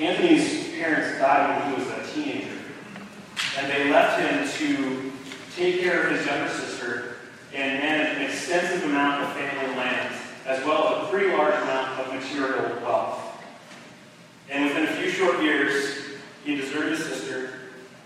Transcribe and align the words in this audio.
Anthony's 0.00 0.70
parents 0.70 1.18
died 1.18 1.60
when 1.60 1.74
he 1.74 1.82
was 1.82 1.92
a 1.92 2.14
teenager, 2.14 2.56
and 3.58 3.70
they 3.70 3.90
left 3.90 4.18
him 4.18 4.48
to 4.48 5.12
take 5.54 5.80
care 5.80 6.04
of 6.04 6.16
his 6.16 6.24
younger 6.24 6.48
sister 6.48 7.16
and 7.52 7.80
manage 7.80 8.16
an 8.16 8.22
extensive 8.22 8.84
amount 8.84 9.22
of 9.22 9.32
family 9.34 9.76
land, 9.76 10.14
as 10.46 10.64
well 10.64 10.94
as 10.94 11.06
a 11.06 11.10
pretty 11.10 11.36
large 11.36 11.54
amount 11.62 12.00
of 12.00 12.14
material 12.14 12.80
wealth. 12.80 13.44
And 14.48 14.64
within 14.64 14.84
a 14.84 14.92
few 14.94 15.10
short 15.10 15.42
years, 15.42 15.98
he 16.46 16.56
deserted 16.56 16.96
his 16.96 17.04
sister, 17.04 17.50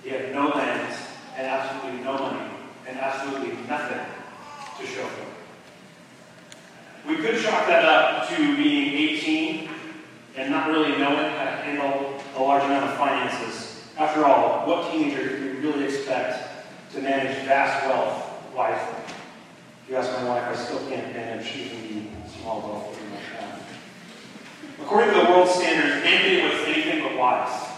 he 0.02 0.11
had 0.11 0.34
no 0.34 0.48
land, 0.48 0.96
and 1.36 1.46
absolutely 1.46 2.02
no 2.02 2.18
money, 2.18 2.50
and 2.88 2.98
absolutely 2.98 3.56
nothing 3.68 4.04
to 4.80 4.86
show 4.86 5.06
for 5.06 5.22
it. 5.22 5.29
We 7.06 7.22
could 7.22 7.40
chalk 7.40 7.68
that 7.68 7.84
up 7.84 8.29
to 8.30 8.56
being 8.56 8.95
18 9.16 9.63
and 10.36 10.50
not 10.50 10.68
really 10.68 10.96
knowing 10.98 11.30
how 11.32 11.44
to 11.44 11.56
handle 11.62 12.20
a 12.36 12.42
large 12.42 12.64
amount 12.64 12.90
of 12.90 12.96
finances. 12.96 13.84
After 13.96 14.25
all, 14.25 14.66
what 14.66 14.90
teenager 14.90 15.29
could 15.29 15.40
you 15.40 15.58
really 15.61 15.84
expect 15.84 16.66
to 16.92 17.00
manage 17.00 17.36
vast 17.46 17.86
wealth 17.86 18.54
wisely? 18.54 19.04
If 19.84 19.90
you 19.90 19.96
ask 19.96 20.11
my 20.12 20.28
wife, 20.28 20.48
I 20.48 20.56
still 20.56 20.80
can't 20.89 21.12
manage 21.14 21.54
even 21.54 22.11
the 22.25 22.30
small 22.30 22.61
wealth 22.61 23.00
we 23.00 23.08
might 23.11 23.20
have. 23.39 23.62
According 24.80 25.14
to 25.14 25.20
the 25.20 25.30
world 25.30 25.48
standards, 25.48 26.04
Anthony 26.04 26.42
was 26.42 26.66
anything 26.66 27.03
but 27.04 27.16
wise. 27.16 27.68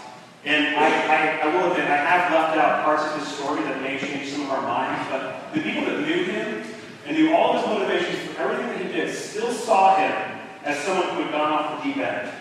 And 0.45 0.75
I, 0.75 0.87
I, 0.87 1.49
I 1.49 1.55
will 1.55 1.71
admit, 1.71 1.85
I 1.85 1.97
have 1.97 2.31
left 2.31 2.57
out 2.57 2.85
parts 2.85 3.03
of 3.03 3.19
his 3.19 3.27
story 3.27 3.61
that 3.63 3.81
may 3.81 3.99
change 3.99 4.29
some 4.29 4.43
of 4.43 4.51
our 4.51 4.61
minds, 4.61 5.07
but 5.11 5.53
the 5.53 5.61
people 5.61 5.85
that 5.85 5.99
knew 6.07 6.23
him 6.23 6.63
and 7.05 7.17
knew 7.17 7.33
all 7.35 7.53
of 7.53 7.61
his 7.61 7.67
motivations 7.67 8.31
for 8.31 8.41
everything 8.41 8.67
that 8.67 8.81
he 8.81 8.91
did 8.91 9.13
still 9.13 9.51
saw 9.51 9.97
him 9.97 10.39
as 10.63 10.77
someone 10.79 11.09
who 11.15 11.23
had 11.23 11.31
gone 11.31 11.51
off 11.51 11.83
the 11.83 11.89
deep 11.89 11.97
end. 11.97 12.31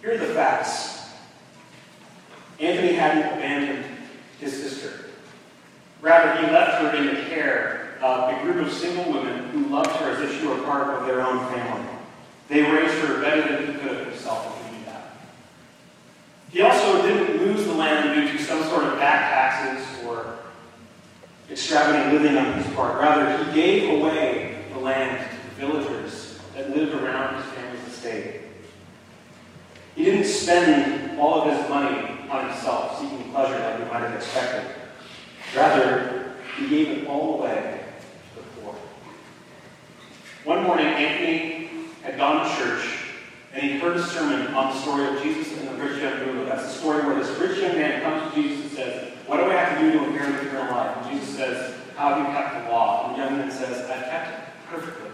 Here 0.00 0.14
are 0.14 0.18
the 0.18 0.26
facts. 0.26 1.10
Anthony 2.60 2.94
hadn't 2.94 3.38
abandoned 3.38 3.84
his 4.40 4.52
sister. 4.52 5.06
Rather, 6.00 6.40
he 6.40 6.52
left 6.52 6.82
her 6.82 6.96
in 6.96 7.06
the 7.06 7.22
care 7.28 7.96
of 8.00 8.32
a 8.32 8.42
group 8.42 8.64
of 8.64 8.72
single 8.72 9.12
women 9.12 9.48
who 9.50 9.66
loved 9.66 9.90
her 9.96 10.10
as 10.10 10.20
if 10.20 10.40
she 10.40 10.46
were 10.46 10.58
part 10.62 10.88
of 10.88 11.06
their 11.06 11.20
own 11.20 11.38
family. 11.52 11.88
They 12.48 12.62
raised 12.62 12.94
her 13.04 13.20
better 13.20 13.42
than 13.42 13.74
he 13.74 13.80
could 13.80 13.96
have 13.96 14.06
himself 14.06 14.60
if 14.60 14.66
he 14.66 14.78
knew 14.78 14.84
that. 14.86 15.16
He 16.50 16.62
also 16.62 17.02
didn't 17.02 17.38
lose 17.38 17.66
the 17.66 17.74
land 17.74 18.14
due 18.14 18.36
to 18.36 18.42
some 18.44 18.62
sort 18.64 18.84
of 18.84 18.98
back 18.98 19.30
taxes 19.30 20.04
or 20.04 20.38
extravagant 21.50 22.12
living 22.12 22.38
on 22.38 22.52
his 22.54 22.72
part. 22.74 22.98
Rather, 23.00 23.44
he 23.44 23.52
gave 23.52 24.00
away 24.00 24.64
the 24.72 24.78
land 24.78 25.28
to 25.30 25.36
the 25.48 25.66
villagers 25.66 26.38
that 26.54 26.74
lived 26.74 26.94
around 26.94 27.42
his 27.42 27.52
family's 27.52 27.86
estate. 27.88 28.42
He 29.98 30.04
didn't 30.04 30.26
spend 30.26 31.18
all 31.18 31.42
of 31.42 31.58
his 31.58 31.68
money 31.68 32.20
on 32.30 32.48
himself, 32.48 33.00
seeking 33.00 33.32
pleasure 33.32 33.58
like 33.58 33.80
we 33.80 33.84
might 33.86 34.02
have 34.02 34.14
expected. 34.14 34.70
Rather, 35.56 36.34
he 36.56 36.68
gave 36.68 36.88
it 36.98 37.08
all 37.08 37.40
away 37.40 37.80
to 38.30 38.40
the 38.40 38.46
poor. 38.60 38.76
One 40.44 40.62
morning, 40.62 40.86
Anthony 40.86 41.70
had 42.04 42.16
gone 42.16 42.48
to 42.48 42.56
church 42.56 42.98
and 43.52 43.60
he 43.60 43.78
heard 43.80 43.96
a 43.96 44.06
sermon 44.06 44.54
on 44.54 44.72
the 44.72 44.80
story 44.80 45.08
of 45.08 45.20
Jesus 45.20 45.58
and 45.58 45.66
the 45.66 45.84
rich 45.84 46.00
young 46.00 46.20
ruler. 46.28 46.44
That's 46.44 46.62
the 46.62 46.78
story 46.78 47.04
where 47.04 47.16
this 47.16 47.36
rich 47.36 47.58
young 47.58 47.74
man 47.76 48.00
comes 48.00 48.32
to 48.32 48.40
Jesus 48.40 48.66
and 48.66 48.70
says, 48.70 49.12
What 49.26 49.38
do 49.38 49.50
I 49.50 49.54
have 49.54 49.80
to 49.80 49.90
do 49.90 49.98
to 49.98 50.04
inherit 50.04 50.46
eternal 50.46 50.76
life? 50.76 50.96
And 50.96 51.10
Jesus 51.10 51.34
says, 51.34 51.74
How 51.96 52.14
have 52.14 52.18
you 52.18 52.32
kept 52.32 52.66
the 52.66 52.70
law? 52.70 53.08
And 53.08 53.14
the 53.16 53.24
young 53.24 53.38
man 53.38 53.50
says, 53.50 53.90
I've 53.90 54.04
kept 54.04 54.30
it 54.30 54.54
perfectly. 54.70 55.10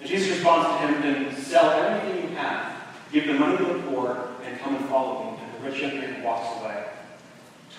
And 0.00 0.08
Jesus 0.08 0.30
responds 0.30 0.66
to 0.66 0.78
him, 0.78 0.94
and 0.94 1.04
Then 1.04 1.36
sell 1.44 1.70
everything 1.70 2.30
you 2.30 2.36
have, 2.36 2.77
give 3.12 3.26
the 3.26 3.34
money 3.34 3.56
to 3.56 3.64
the 3.64 3.78
poor, 3.84 4.28
and 4.44 4.58
come 4.60 4.76
and 4.76 4.84
follow 4.86 5.24
me. 5.24 5.38
And 5.42 5.64
the 5.64 5.70
rich 5.70 5.80
young 5.80 5.98
man 5.98 6.22
walks 6.22 6.60
away, 6.60 6.84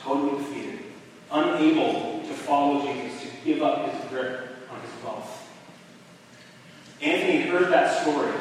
totally 0.04 0.44
defeated, 0.44 0.80
unable 1.32 2.22
to 2.22 2.34
follow 2.34 2.86
Jesus, 2.86 3.22
to 3.22 3.28
give 3.46 3.62
up 3.62 3.92
his 3.92 4.10
grip 4.10 4.48
on 4.72 4.80
his 4.82 5.04
wealth. 5.04 5.48
Anthony 7.02 7.42
heard 7.44 7.72
that 7.72 8.02
story 8.02 8.34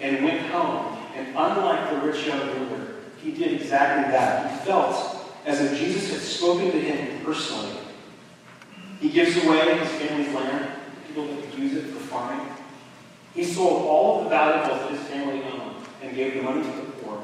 and 0.00 0.24
went 0.24 0.40
home, 0.46 0.98
and 1.14 1.28
unlike 1.28 1.90
the 1.90 2.06
rich 2.06 2.26
young 2.26 2.46
ruler, 2.58 2.86
he 3.22 3.30
did 3.30 3.60
exactly 3.60 4.10
that. 4.12 4.50
He 4.50 4.66
felt 4.66 5.26
as 5.44 5.60
if 5.60 5.78
Jesus 5.78 6.10
had 6.12 6.20
spoken 6.20 6.70
to 6.72 6.80
him 6.80 7.24
personally. 7.24 7.76
He 9.00 9.08
gives 9.08 9.36
away 9.44 9.78
his 9.78 9.88
family's 9.92 10.32
land 10.34 10.70
people 11.06 11.26
that 11.26 11.50
could 11.50 11.58
use 11.58 11.76
it 11.76 11.86
for 11.86 12.00
farming. 12.00 12.46
He 13.34 13.44
sold 13.44 13.86
all 13.86 14.18
of 14.18 14.24
the 14.24 14.30
valuables 14.30 14.80
that 14.80 14.90
his 14.90 15.08
family 15.08 15.42
owned 15.44 15.71
and 16.02 16.14
gave 16.14 16.34
the 16.34 16.42
money 16.42 16.62
to 16.62 16.68
the 16.68 16.92
poor. 17.02 17.20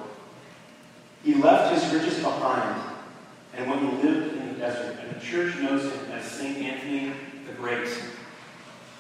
He 1.25 1.35
left 1.35 1.75
his 1.75 1.93
riches 1.93 2.23
behind 2.23 2.81
and 3.55 3.69
went 3.69 3.83
and 3.83 4.03
lived 4.03 4.37
in 4.37 4.53
the 4.53 4.59
desert, 4.59 4.99
and 5.03 5.17
the 5.17 5.21
church 5.21 5.57
knows 5.57 5.83
him 5.93 6.13
as 6.13 6.25
St. 6.25 6.59
Anthony 6.59 7.13
the 7.47 7.53
Great, 7.55 7.89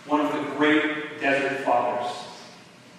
one 0.06 0.20
of 0.20 0.32
the 0.32 0.56
great 0.56 1.20
desert 1.20 1.60
fathers, 1.64 2.12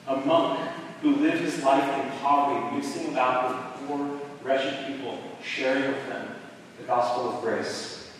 a 0.07 0.15
monk 0.17 0.59
who 1.01 1.15
lived 1.15 1.41
his 1.41 1.63
life 1.63 1.83
in 1.83 2.11
poverty, 2.19 2.75
mixing 2.75 3.09
about 3.09 3.49
with 3.49 3.87
poor, 3.87 4.19
wretched 4.43 4.87
people, 4.87 5.17
sharing 5.43 5.87
with 5.87 6.07
them 6.07 6.35
the 6.79 6.83
gospel 6.85 7.29
of 7.29 7.41
grace. 7.41 8.11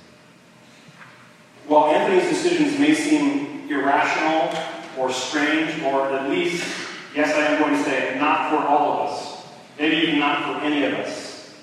While 1.67 1.85
Anthony's 1.85 2.29
decisions 2.29 2.79
may 2.79 2.95
seem 2.95 3.69
irrational 3.69 4.51
or 4.97 5.11
strange, 5.11 5.81
or 5.83 6.11
at 6.11 6.29
least, 6.29 6.88
yes, 7.15 7.35
I 7.35 7.53
am 7.53 7.61
going 7.61 7.75
to 7.75 7.83
say 7.83 8.17
not 8.19 8.49
for 8.49 8.57
all 8.57 8.93
of 8.93 9.09
us, 9.09 9.45
maybe 9.77 9.97
even 9.97 10.19
not 10.19 10.43
for 10.43 10.65
any 10.65 10.85
of 10.85 10.93
us, 10.93 11.55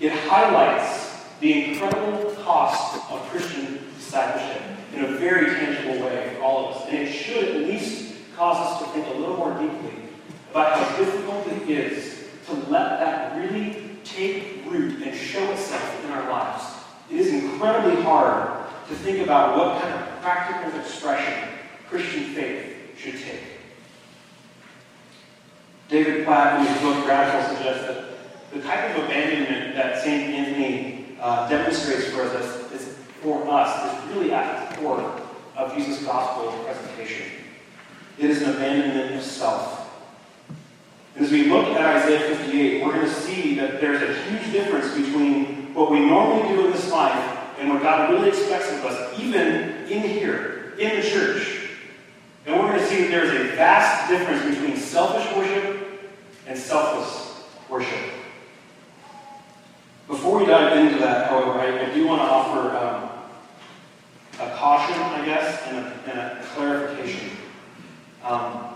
it 0.00 0.12
highlights 0.12 1.24
the 1.40 1.70
incredible 1.70 2.32
cost 2.42 3.10
of 3.10 3.20
Christian 3.30 3.78
discipleship 3.96 4.62
in 4.94 5.04
a 5.04 5.08
very 5.18 5.46
tangible 5.46 6.04
way 6.04 6.34
for 6.34 6.42
all 6.42 6.68
of 6.68 6.76
us. 6.76 6.88
And 6.88 6.98
it 6.98 7.12
should 7.12 7.44
at 7.44 7.56
least 7.62 8.14
cause 8.36 8.56
us 8.56 8.82
to 8.82 8.92
think 8.92 9.06
a 9.14 9.18
little 9.18 9.36
more 9.36 9.52
deeply 9.60 10.08
about 10.50 10.78
how 10.78 10.96
difficult 10.96 11.46
it 11.46 11.70
is 11.70 12.24
to 12.46 12.54
let 12.70 12.98
that 13.00 13.36
really 13.38 13.90
take 14.04 14.64
root 14.66 15.02
and 15.02 15.16
show 15.16 15.42
itself 15.52 16.04
in 16.04 16.10
our 16.10 16.28
lives. 16.30 16.64
It 17.10 17.20
is 17.20 17.32
incredibly 17.32 18.02
hard 18.02 18.66
to 18.88 18.94
think 18.96 19.24
about 19.24 19.56
what 19.56 19.80
kind 19.80 19.94
of 19.94 20.20
practical 20.20 20.80
expression 20.80 21.48
Christian 21.88 22.24
faith 22.34 22.76
should 22.96 23.18
take. 23.20 23.40
David 25.92 26.24
Platt, 26.24 26.58
in 26.58 26.72
his 26.72 26.80
book 26.80 27.06
Radical, 27.06 27.54
suggests 27.54 27.86
that 27.86 28.04
the 28.50 28.62
type 28.62 28.96
of 28.96 29.04
abandonment 29.04 29.74
that 29.74 30.02
St. 30.02 30.34
Anthony 30.34 31.18
uh, 31.20 31.46
demonstrates 31.50 32.06
for 32.06 32.22
us, 32.22 32.72
is, 32.72 32.96
for 33.20 33.46
us 33.46 33.92
is 33.92 34.16
really 34.16 34.32
at 34.32 34.70
the 34.70 34.76
core 34.78 35.20
of 35.54 35.76
Jesus' 35.76 36.02
gospel 36.02 36.50
presentation. 36.64 37.26
It 38.18 38.30
is 38.30 38.40
an 38.40 38.54
abandonment 38.54 39.16
of 39.16 39.22
self. 39.22 39.80
As 41.16 41.30
we 41.30 41.50
look 41.50 41.66
at 41.66 42.02
Isaiah 42.02 42.36
58, 42.36 42.82
we're 42.82 42.94
going 42.94 43.04
to 43.04 43.12
see 43.12 43.54
that 43.56 43.78
there's 43.78 44.00
a 44.00 44.14
huge 44.30 44.50
difference 44.50 44.94
between 44.94 45.74
what 45.74 45.90
we 45.90 46.00
normally 46.00 46.56
do 46.56 46.64
in 46.64 46.72
this 46.72 46.90
life 46.90 47.38
and 47.58 47.68
what 47.68 47.82
God 47.82 48.10
really 48.10 48.30
expects 48.30 48.72
of 48.72 48.82
us, 48.86 49.20
even 49.20 49.86
in 49.88 50.00
here, 50.00 50.72
in 50.78 51.02
the 51.02 51.06
church. 51.06 51.68
And 52.46 52.58
we're 52.58 52.68
going 52.68 52.80
to 52.80 52.86
see 52.86 53.02
that 53.02 53.10
there's 53.10 53.30
a 53.30 53.54
vast 53.56 54.08
difference 54.08 54.56
between 54.56 54.78
selfish 54.78 55.36
worship 55.36 55.81
and 56.52 56.60
selfless 56.60 57.46
worship. 57.70 58.10
Before 60.06 60.38
we 60.38 60.44
dive 60.44 60.76
into 60.76 60.98
that, 60.98 61.30
however, 61.30 61.52
I, 61.52 61.90
I 61.90 61.94
do 61.94 62.06
want 62.06 62.20
to 62.20 62.26
offer 62.26 62.76
um, 62.76 64.46
a 64.46 64.54
caution, 64.54 64.94
I 64.94 65.24
guess, 65.24 65.62
and 65.68 65.78
a, 65.78 66.10
and 66.10 66.18
a 66.18 66.44
clarification. 66.48 67.30
Um, 68.22 68.74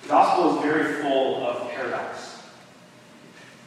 the 0.00 0.08
gospel 0.08 0.56
is 0.56 0.62
very 0.62 1.02
full 1.02 1.46
of 1.46 1.70
paradox. 1.72 2.38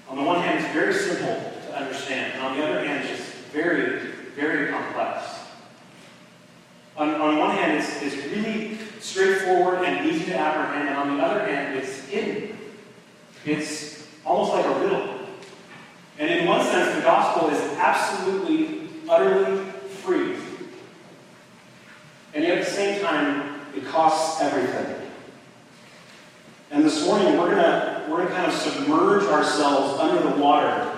On 0.09 0.17
the 0.17 0.23
one 0.23 0.41
hand, 0.41 0.63
it's 0.63 0.73
very 0.73 0.93
simple 0.93 1.53
to 1.67 1.77
understand, 1.77 2.33
and 2.33 2.41
on 2.41 2.57
the 2.57 2.65
other 2.65 2.83
hand, 2.87 3.07
it's 3.07 3.21
very, 3.53 3.99
very 4.35 4.71
complex. 4.71 5.29
On, 6.97 7.13
on 7.21 7.37
one 7.37 7.51
hand, 7.51 7.77
it's, 7.77 8.01
it's 8.01 8.15
really 8.35 8.79
straightforward 8.99 9.85
and 9.85 10.09
easy 10.09 10.25
to 10.25 10.35
apprehend, 10.35 10.89
and 10.89 10.97
on 10.97 11.17
the 11.17 11.23
other 11.23 11.45
hand, 11.45 11.77
it's 11.77 11.99
hidden. 12.05 12.54
It's 13.45 14.07
almost 14.25 14.53
like 14.53 14.65
a 14.65 14.79
riddle. 14.79 15.19
And 16.17 16.29
in 16.29 16.47
one 16.47 16.65
sense, 16.65 16.95
the 16.95 17.01
gospel 17.01 17.49
is 17.49 17.59
absolutely, 17.77 18.89
utterly 19.07 19.63
free. 20.03 20.35
And 22.33 22.43
yet 22.43 22.57
at 22.57 22.65
the 22.65 22.71
same 22.71 23.01
time, 23.01 23.61
it 23.75 23.85
costs 23.85 24.41
everything. 24.41 25.09
And 26.71 26.83
this 26.83 27.05
morning, 27.05 27.37
we're 27.37 27.51
gonna 27.51 28.05
we're 28.09 28.23
gonna 28.23 28.31
kind 28.31 28.51
of 28.51 28.57
submerge 28.57 29.23
ourselves 29.25 29.99
under 29.99 30.21
the 30.27 30.35
water 30.41 30.91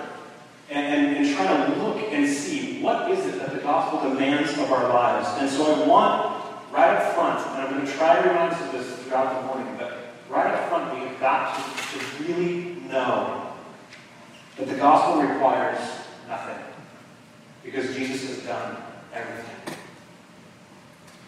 and, 0.70 0.86
and, 0.86 1.16
and 1.16 1.36
try 1.36 1.46
to 1.46 1.74
look 1.82 2.02
and 2.10 2.28
see 2.28 2.80
what 2.80 3.10
is 3.10 3.26
it 3.26 3.38
that 3.38 3.52
the 3.52 3.60
gospel 3.60 4.08
demands 4.08 4.52
of 4.52 4.72
our 4.72 4.88
lives. 4.88 5.28
And 5.38 5.48
so 5.50 5.82
I 5.82 5.86
want 5.86 6.44
right 6.72 6.96
up 6.96 7.14
front, 7.14 7.46
and 7.46 7.62
I'm 7.62 7.74
going 7.74 7.86
to 7.86 7.92
try 7.92 8.20
to 8.20 8.28
remind 8.28 8.72
this 8.72 8.96
throughout 9.04 9.40
the 9.40 9.46
morning, 9.46 9.74
but 9.78 9.97
front 10.78 10.94
we 10.94 11.08
have 11.08 11.20
got 11.20 11.56
to, 11.56 11.98
to 11.98 12.24
really 12.24 12.80
know 12.88 13.52
that 14.56 14.68
the 14.68 14.74
gospel 14.74 15.22
requires 15.22 15.78
nothing 16.28 16.62
because 17.62 17.94
Jesus 17.94 18.28
has 18.28 18.46
done 18.46 18.76
everything. 19.12 19.76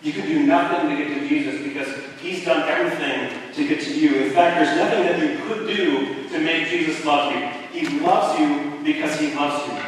You 0.03 0.13
can 0.13 0.27
do 0.27 0.47
nothing 0.47 0.91
to 0.91 0.97
get 0.97 1.21
to 1.21 1.29
Jesus 1.29 1.63
because 1.63 1.89
he's 2.21 2.45
done 2.45 2.67
everything 2.69 3.53
to 3.53 3.69
get 3.69 3.83
to 3.83 3.93
you. 3.93 4.15
In 4.17 4.33
fact, 4.33 4.57
there's 4.57 4.77
nothing 4.77 5.03
that 5.05 5.19
you 5.19 5.45
could 5.45 5.67
do 5.67 6.29
to 6.31 6.39
make 6.39 6.69
Jesus 6.69 7.05
love 7.05 7.35
you. 7.35 7.47
He 7.79 8.01
loves 8.01 8.39
you 8.39 8.83
because 8.83 9.19
he 9.21 9.35
loves 9.35 9.71
you. 9.71 9.79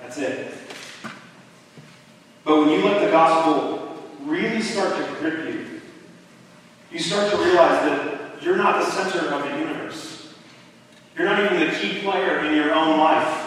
That's 0.00 0.18
it. 0.18 0.54
But 2.44 2.60
when 2.60 2.70
you 2.70 2.84
let 2.84 3.04
the 3.04 3.10
gospel 3.10 4.00
really 4.22 4.62
start 4.62 4.96
to 4.96 5.14
grip 5.16 5.52
you, 5.52 5.80
you 6.92 7.00
start 7.00 7.30
to 7.32 7.36
realize 7.36 7.82
that 7.84 8.17
you're 8.42 8.56
not 8.56 8.84
the 8.84 8.90
center 8.90 9.28
of 9.34 9.42
the 9.42 9.58
universe. 9.58 10.34
You're 11.16 11.26
not 11.26 11.44
even 11.44 11.68
the 11.68 11.74
key 11.76 12.00
player 12.00 12.44
in 12.44 12.54
your 12.54 12.74
own 12.74 12.98
life. 12.98 13.46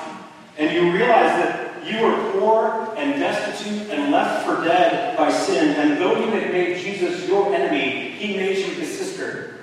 And 0.57 0.73
you 0.73 0.91
realize 0.91 1.43
that 1.43 1.85
you 1.85 2.05
were 2.05 2.31
poor 2.33 2.93
and 2.97 3.19
destitute 3.19 3.89
and 3.89 4.11
left 4.11 4.45
for 4.45 4.63
dead 4.63 5.17
by 5.17 5.31
sin, 5.31 5.75
and 5.75 5.99
though 5.99 6.19
you 6.19 6.29
had 6.31 6.51
made 6.51 6.77
Jesus 6.77 7.27
your 7.27 7.53
enemy, 7.53 8.11
he 8.11 8.35
made 8.35 8.57
you 8.57 8.73
his 8.75 8.97
sister 8.97 9.55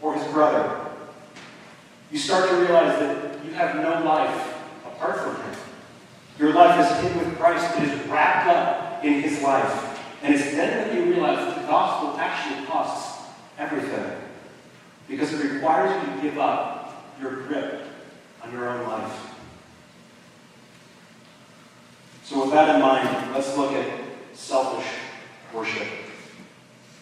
or 0.00 0.14
his 0.14 0.24
brother. 0.32 0.86
You 2.10 2.18
start 2.18 2.48
to 2.48 2.56
realize 2.56 2.98
that 3.00 3.44
you 3.44 3.52
have 3.52 3.76
no 3.76 4.02
life 4.04 4.54
apart 4.86 5.20
from 5.20 5.34
him. 5.36 5.60
Your 6.38 6.52
life 6.54 6.78
is 6.80 7.00
hid 7.02 7.16
with 7.16 7.36
Christ. 7.36 7.76
It 7.78 7.82
is 7.84 8.08
wrapped 8.08 8.48
up 8.48 9.04
in 9.04 9.20
his 9.20 9.42
life. 9.42 10.00
And 10.22 10.34
it's 10.34 10.44
then 10.52 10.88
that 10.88 10.94
you 10.94 11.12
realize 11.12 11.38
that 11.38 11.60
the 11.60 11.66
gospel 11.66 12.18
actually 12.18 12.64
costs 12.66 13.28
everything. 13.58 14.27
Because 15.08 15.32
it 15.32 15.52
requires 15.52 16.06
you 16.06 16.14
to 16.14 16.22
give 16.22 16.38
up 16.38 17.14
your 17.20 17.42
grip 17.42 17.82
on 18.42 18.52
your 18.52 18.68
own 18.68 18.86
life. 18.86 19.34
So, 22.24 22.42
with 22.42 22.52
that 22.52 22.74
in 22.74 22.82
mind, 22.82 23.34
let's 23.34 23.56
look 23.56 23.72
at 23.72 24.00
selfish 24.34 24.86
worship. 25.54 25.86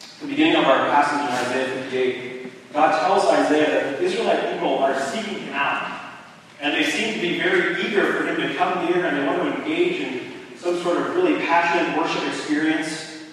At 0.00 0.20
the 0.20 0.28
beginning 0.28 0.56
of 0.56 0.64
our 0.64 0.88
passage 0.88 1.20
in 1.20 1.34
Isaiah 1.34 1.82
58, 1.82 2.72
God 2.72 3.00
tells 3.00 3.24
Isaiah 3.24 3.70
that 3.70 3.98
the 3.98 4.04
Israelite 4.04 4.52
people 4.54 4.78
are 4.78 4.98
seeking 5.00 5.40
him 5.40 5.54
out. 5.54 6.00
And 6.60 6.72
they 6.72 6.88
seem 6.88 7.14
to 7.14 7.20
be 7.20 7.38
very 7.38 7.84
eager 7.84 8.12
for 8.12 8.26
him 8.26 8.36
to 8.36 8.54
come 8.54 8.86
near 8.86 9.04
and 9.04 9.18
they 9.18 9.26
want 9.26 9.42
to 9.42 9.60
engage 9.60 10.00
in 10.00 10.32
some 10.56 10.80
sort 10.82 10.96
of 10.96 11.14
really 11.14 11.36
passionate 11.44 11.98
worship 11.98 12.26
experience. 12.28 13.24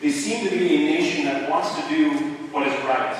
They 0.00 0.10
seem 0.10 0.48
to 0.48 0.50
be 0.50 0.74
a 0.74 0.78
nation 0.90 1.24
that 1.24 1.48
wants 1.48 1.74
to 1.76 1.88
do 1.88 2.10
what 2.52 2.66
is 2.66 2.74
right. 2.84 3.16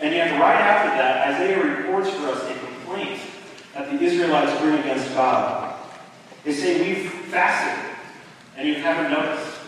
And 0.00 0.14
yet, 0.14 0.38
right 0.40 0.60
after 0.60 0.90
that, 0.90 1.34
Isaiah 1.34 1.62
reports 1.62 2.10
for 2.10 2.28
us 2.28 2.42
a 2.44 2.54
complaint 2.58 3.20
that 3.74 3.90
the 3.90 4.00
Israelites 4.00 4.60
bring 4.60 4.78
against 4.78 5.12
God. 5.14 5.76
They 6.44 6.52
say, 6.52 6.80
We've 6.82 7.10
fasted, 7.10 7.84
and 8.56 8.68
you 8.68 8.76
haven't 8.76 9.10
noticed. 9.10 9.58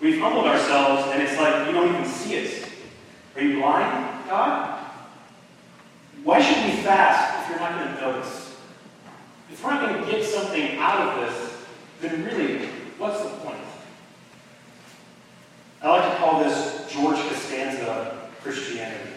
We've 0.00 0.20
humbled 0.20 0.46
ourselves, 0.46 1.10
and 1.12 1.22
it's 1.22 1.38
like 1.38 1.66
you 1.66 1.72
don't 1.72 1.88
even 1.88 2.04
see 2.04 2.34
it. 2.34 2.68
Are 3.34 3.40
you 3.40 3.60
blind, 3.60 4.28
God? 4.28 4.78
Why 6.22 6.40
should 6.42 6.64
we 6.64 6.82
fast 6.82 7.42
if 7.42 7.50
you're 7.50 7.60
not 7.60 7.78
going 7.78 7.94
to 7.94 8.00
notice? 8.00 8.56
If 9.50 9.64
we're 9.64 9.70
not 9.70 9.88
going 9.88 10.04
to 10.04 10.10
get 10.10 10.24
something 10.24 10.76
out 10.78 11.00
of 11.00 11.20
this, 11.20 11.56
then 12.00 12.24
really, 12.24 12.66
what's 12.98 13.22
the 13.22 13.28
point? 13.28 13.56
I 15.82 15.88
like 15.88 16.12
to 16.12 16.18
call 16.18 16.42
this 16.42 16.90
George 16.92 17.18
Costanza 17.28 18.28
Christianity. 18.42 19.10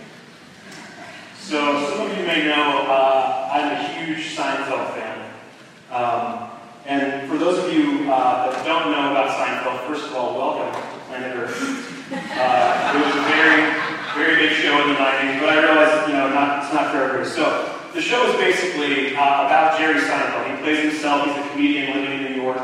So, 1.40 1.90
some 1.90 2.10
of 2.10 2.18
you 2.18 2.26
may 2.26 2.46
know 2.46 2.86
uh, 2.88 3.50
I'm 3.52 3.72
a 3.72 3.88
huge 3.90 4.36
Seinfeld 4.36 4.94
fan. 4.94 5.32
Um, 5.92 6.50
and 6.90 7.30
for 7.30 7.38
those 7.38 7.64
of 7.64 7.72
you 7.72 8.12
uh, 8.12 8.50
that 8.50 8.66
don't 8.66 8.90
know 8.90 9.12
about 9.12 9.30
Seinfeld, 9.38 9.86
first 9.86 10.10
of 10.10 10.16
all, 10.16 10.34
welcome 10.34 10.74
to 10.74 11.00
Planet 11.06 11.38
Earth. 11.38 11.54
Uh, 12.10 12.98
it 12.98 13.06
was 13.06 13.14
a 13.14 13.26
very, 13.30 13.78
very 14.18 14.48
big 14.48 14.58
show 14.58 14.74
in 14.82 14.90
the 14.90 14.96
90s, 14.96 15.40
but 15.40 15.50
I 15.50 15.62
realize, 15.62 16.08
you 16.08 16.14
know, 16.14 16.34
not, 16.34 16.64
it's 16.64 16.74
not 16.74 16.90
for 16.90 16.98
everybody. 16.98 17.30
So 17.30 17.78
the 17.94 18.02
show 18.02 18.28
is 18.32 18.36
basically 18.38 19.16
uh, 19.16 19.46
about 19.46 19.78
Jerry 19.78 20.02
Seinfeld. 20.02 20.50
He 20.50 20.64
plays 20.64 20.92
himself. 20.92 21.28
He's 21.28 21.38
a 21.38 21.50
comedian 21.50 21.94
living 21.94 22.26
in 22.26 22.32
New 22.32 22.42
York. 22.42 22.58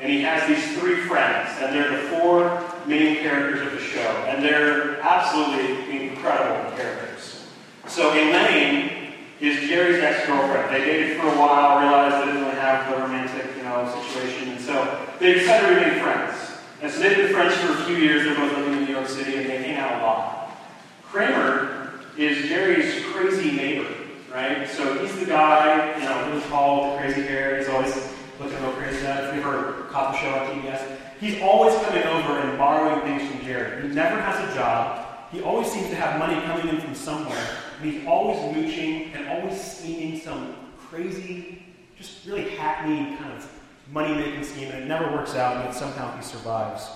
And 0.00 0.10
he 0.10 0.22
has 0.22 0.48
these 0.48 0.78
three 0.78 0.96
friends, 1.06 1.48
and 1.60 1.72
they're 1.72 2.02
the 2.02 2.08
four 2.08 2.64
main 2.88 3.18
characters 3.18 3.64
of 3.64 3.72
the 3.74 3.80
show. 3.80 4.10
And 4.26 4.42
they're 4.42 5.00
absolutely 5.02 6.08
incredible 6.08 6.76
characters. 6.76 7.46
So 7.86 8.10
Elaine 8.10 9.14
is 9.40 9.68
Jerry's 9.68 10.02
ex-girlfriend. 10.02 10.74
They 10.74 10.84
dated 10.84 11.20
for 11.20 11.28
a 11.28 11.38
while, 11.38 11.78
realized 11.78 12.16
they 12.16 12.32
didn't 12.32 12.42
really 12.42 12.56
have 12.58 12.90
the 12.90 13.02
romantic 13.02 13.48
know, 13.68 14.02
situation. 14.02 14.48
And 14.48 14.60
so 14.60 15.06
they 15.20 15.34
decided 15.34 15.68
to 15.68 15.74
remain 15.74 16.00
friends. 16.02 16.36
And 16.80 16.90
so 16.90 17.00
they've 17.00 17.16
been 17.16 17.32
friends 17.32 17.54
for 17.56 17.72
a 17.72 17.77
few 17.88 17.96
years. 17.96 18.24
They're 18.24 18.34
both 18.34 18.54
living 18.54 18.74
in 18.74 18.84
New 18.84 18.92
York 18.92 19.08
City, 19.08 19.36
and 19.36 19.48
they 19.48 19.62
hang 19.62 19.76
out 19.78 20.02
a 20.02 20.04
lot. 20.04 20.56
Kramer 21.04 22.00
is 22.18 22.46
Jerry's 22.46 23.02
crazy 23.06 23.52
neighbor, 23.52 23.88
right? 24.30 24.68
So 24.68 24.98
he's 24.98 25.18
the 25.18 25.24
guy, 25.24 25.98
you 25.98 26.04
know, 26.04 26.28
really 26.28 26.46
tall, 26.48 26.90
with 26.90 27.00
crazy 27.00 27.22
hair. 27.22 27.56
He's 27.56 27.68
always 27.68 27.94
looking 28.38 28.62
real 28.62 28.72
crazy. 28.72 28.98
If 29.06 29.34
you 29.34 29.40
ever 29.40 29.86
caught 29.90 30.12
the 30.12 30.18
show 30.18 30.28
on 30.28 30.46
TBS, 30.48 30.98
he's 31.18 31.40
always 31.40 31.74
coming 31.86 32.02
over 32.02 32.38
and 32.40 32.58
borrowing 32.58 33.00
things 33.06 33.30
from 33.30 33.46
Jerry. 33.46 33.88
He 33.88 33.88
never 33.88 34.20
has 34.20 34.50
a 34.50 34.54
job. 34.54 35.06
He 35.32 35.40
always 35.40 35.72
seems 35.72 35.88
to 35.88 35.96
have 35.96 36.18
money 36.18 36.38
coming 36.42 36.68
in 36.68 36.80
from 36.82 36.94
somewhere. 36.94 37.48
And 37.80 37.90
he's 37.90 38.06
always 38.06 38.38
mooching 38.54 39.14
and 39.14 39.28
always 39.28 39.58
scheming 39.58 40.20
some 40.20 40.54
crazy, 40.90 41.62
just 41.96 42.26
really 42.26 42.50
hackneyed 42.50 43.18
kind 43.18 43.32
of 43.32 43.50
money 43.90 44.14
making 44.14 44.44
scheme, 44.44 44.70
and 44.70 44.84
it 44.84 44.86
never 44.86 45.10
works 45.10 45.34
out, 45.34 45.56
and 45.56 45.64
yet 45.64 45.74
somehow 45.74 46.14
he 46.14 46.22
survives. 46.22 46.86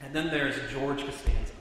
And 0.00 0.14
then 0.14 0.28
there's 0.28 0.56
George 0.70 1.04
Costanza. 1.04 1.52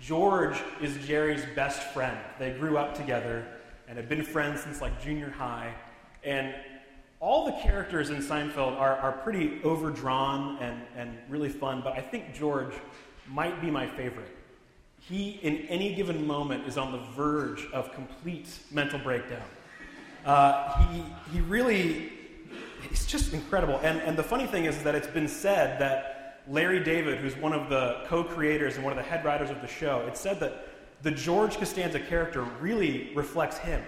George 0.00 0.60
is 0.80 0.96
Jerry's 1.06 1.44
best 1.54 1.82
friend. 1.92 2.18
They 2.38 2.52
grew 2.52 2.78
up 2.78 2.94
together 2.94 3.46
and 3.88 3.96
have 3.96 4.08
been 4.08 4.22
friends 4.22 4.62
since 4.62 4.80
like 4.80 5.02
junior 5.02 5.30
high. 5.30 5.74
And 6.24 6.54
all 7.20 7.44
the 7.44 7.52
characters 7.52 8.10
in 8.10 8.16
Seinfeld 8.16 8.78
are, 8.78 8.96
are 8.96 9.12
pretty 9.12 9.60
overdrawn 9.62 10.56
and, 10.60 10.80
and 10.96 11.18
really 11.28 11.50
fun, 11.50 11.82
but 11.84 11.92
I 11.92 12.00
think 12.00 12.34
George 12.34 12.72
might 13.28 13.60
be 13.60 13.70
my 13.70 13.86
favorite. 13.86 14.36
He, 14.98 15.38
in 15.42 15.58
any 15.68 15.94
given 15.94 16.26
moment, 16.26 16.66
is 16.66 16.78
on 16.78 16.92
the 16.92 16.98
verge 17.14 17.66
of 17.72 17.92
complete 17.92 18.48
mental 18.70 18.98
breakdown. 18.98 19.42
Uh, 20.24 20.86
he, 20.86 21.04
he 21.32 21.40
really 21.40 22.12
it's 22.90 23.06
just 23.06 23.32
incredible. 23.32 23.78
And, 23.82 24.00
and 24.00 24.16
the 24.16 24.22
funny 24.22 24.46
thing 24.46 24.64
is, 24.64 24.76
is 24.76 24.82
that 24.84 24.94
it's 24.94 25.06
been 25.06 25.28
said 25.28 25.80
that 25.80 26.19
Larry 26.50 26.82
David, 26.82 27.18
who's 27.18 27.36
one 27.36 27.52
of 27.52 27.70
the 27.70 28.02
co 28.06 28.24
creators 28.24 28.74
and 28.74 28.84
one 28.84 28.92
of 28.92 28.96
the 28.96 29.08
head 29.08 29.24
writers 29.24 29.50
of 29.50 29.60
the 29.60 29.68
show, 29.68 30.00
it 30.08 30.16
said 30.16 30.40
that 30.40 30.66
the 31.02 31.12
George 31.12 31.56
Costanza 31.56 32.00
character 32.00 32.42
really 32.60 33.12
reflects 33.14 33.56
him. 33.58 33.80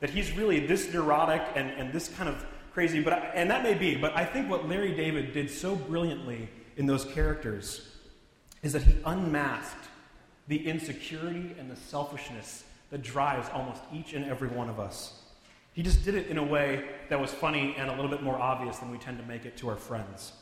That 0.00 0.10
he's 0.10 0.36
really 0.36 0.66
this 0.66 0.92
neurotic 0.92 1.42
and, 1.54 1.70
and 1.70 1.90
this 1.90 2.08
kind 2.08 2.28
of 2.28 2.44
crazy, 2.74 3.02
but 3.02 3.14
I, 3.14 3.18
and 3.34 3.50
that 3.50 3.62
may 3.62 3.74
be, 3.74 3.96
but 3.96 4.14
I 4.14 4.26
think 4.26 4.50
what 4.50 4.68
Larry 4.68 4.94
David 4.94 5.32
did 5.32 5.50
so 5.50 5.74
brilliantly 5.74 6.50
in 6.76 6.84
those 6.84 7.06
characters 7.06 7.88
is 8.62 8.74
that 8.74 8.82
he 8.82 8.96
unmasked 9.06 9.88
the 10.48 10.68
insecurity 10.68 11.54
and 11.58 11.70
the 11.70 11.76
selfishness 11.76 12.64
that 12.90 13.02
drives 13.02 13.48
almost 13.54 13.80
each 13.92 14.12
and 14.12 14.26
every 14.26 14.48
one 14.48 14.68
of 14.68 14.78
us. 14.78 15.22
He 15.72 15.82
just 15.82 16.04
did 16.04 16.14
it 16.14 16.26
in 16.26 16.36
a 16.36 16.44
way 16.44 16.84
that 17.08 17.18
was 17.18 17.30
funny 17.30 17.74
and 17.78 17.88
a 17.88 17.94
little 17.94 18.10
bit 18.10 18.22
more 18.22 18.38
obvious 18.38 18.78
than 18.78 18.90
we 18.90 18.98
tend 18.98 19.18
to 19.18 19.24
make 19.24 19.46
it 19.46 19.56
to 19.58 19.68
our 19.70 19.76
friends. 19.76 20.32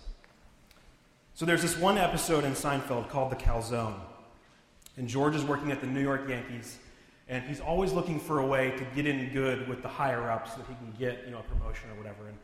So 1.38 1.46
there's 1.46 1.62
this 1.62 1.78
one 1.78 1.98
episode 1.98 2.42
in 2.42 2.54
Seinfeld 2.54 3.10
called 3.10 3.30
The 3.30 3.36
Calzone. 3.36 3.94
And 4.96 5.06
George 5.06 5.36
is 5.36 5.44
working 5.44 5.70
at 5.70 5.80
the 5.80 5.86
New 5.86 6.02
York 6.02 6.28
Yankees, 6.28 6.78
and 7.28 7.44
he's 7.44 7.60
always 7.60 7.92
looking 7.92 8.18
for 8.18 8.40
a 8.40 8.44
way 8.44 8.72
to 8.72 8.84
get 8.96 9.06
in 9.06 9.32
good 9.32 9.68
with 9.68 9.80
the 9.80 9.86
higher 9.86 10.32
ups 10.32 10.50
so 10.50 10.58
that 10.58 10.66
he 10.66 10.74
can 10.74 10.92
get 10.98 11.24
you 11.24 11.30
know, 11.30 11.38
a 11.38 11.42
promotion 11.42 11.90
or 11.90 11.94
whatever. 11.94 12.26
And 12.26 12.36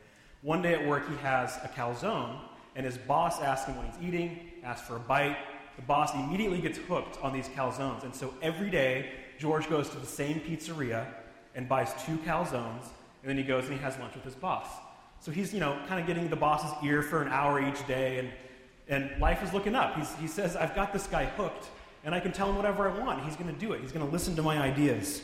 one 0.43 0.61
day 0.61 0.75
at 0.75 0.87
work, 0.87 1.09
he 1.09 1.15
has 1.17 1.57
a 1.57 1.67
calzone, 1.67 2.39
and 2.77 2.85
his 2.85 2.97
boss 2.97 3.41
asks 3.41 3.67
him 3.67 3.75
what 3.75 3.85
he's 3.85 4.07
eating, 4.07 4.39
asks 4.63 4.87
for 4.87 4.95
a 4.95 4.99
bite. 4.99 5.39
The 5.75 5.81
boss 5.81 6.15
immediately 6.15 6.61
gets 6.61 6.77
hooked 6.77 7.21
on 7.21 7.33
these 7.33 7.49
calzones. 7.49 8.05
And 8.05 8.15
so 8.15 8.33
every 8.41 8.69
day, 8.69 9.09
George 9.37 9.69
goes 9.69 9.89
to 9.89 9.97
the 9.97 10.05
same 10.05 10.39
pizzeria 10.39 11.05
and 11.53 11.67
buys 11.67 11.91
two 12.05 12.15
calzones, 12.19 12.85
and 13.23 13.29
then 13.29 13.35
he 13.35 13.43
goes 13.43 13.65
and 13.65 13.73
he 13.73 13.79
has 13.79 13.97
lunch 13.99 14.15
with 14.15 14.23
his 14.23 14.35
boss. 14.35 14.67
So 15.19 15.31
he's, 15.31 15.53
you 15.53 15.59
know, 15.59 15.77
kind 15.89 15.99
of 15.99 16.07
getting 16.07 16.29
the 16.29 16.37
boss's 16.37 16.71
ear 16.81 17.01
for 17.01 17.21
an 17.21 17.27
hour 17.27 17.59
each 17.59 17.85
day, 17.87 18.19
and, 18.19 18.29
and 18.87 19.09
life 19.19 19.43
is 19.43 19.53
looking 19.53 19.75
up. 19.75 19.95
He's, 19.97 20.13
he 20.15 20.27
says, 20.27 20.55
I've 20.55 20.75
got 20.75 20.93
this 20.93 21.07
guy 21.07 21.25
hooked, 21.25 21.67
and 22.03 22.13
I 22.13 22.19
can 22.19 22.31
tell 22.31 22.49
him 22.49 22.55
whatever 22.55 22.89
I 22.89 22.99
want. 22.99 23.23
He's 23.23 23.35
going 23.35 23.53
to 23.53 23.59
do 23.59 23.73
it. 23.73 23.81
He's 23.81 23.91
going 23.91 24.05
to 24.05 24.11
listen 24.11 24.35
to 24.35 24.41
my 24.41 24.59
ideas. 24.59 25.21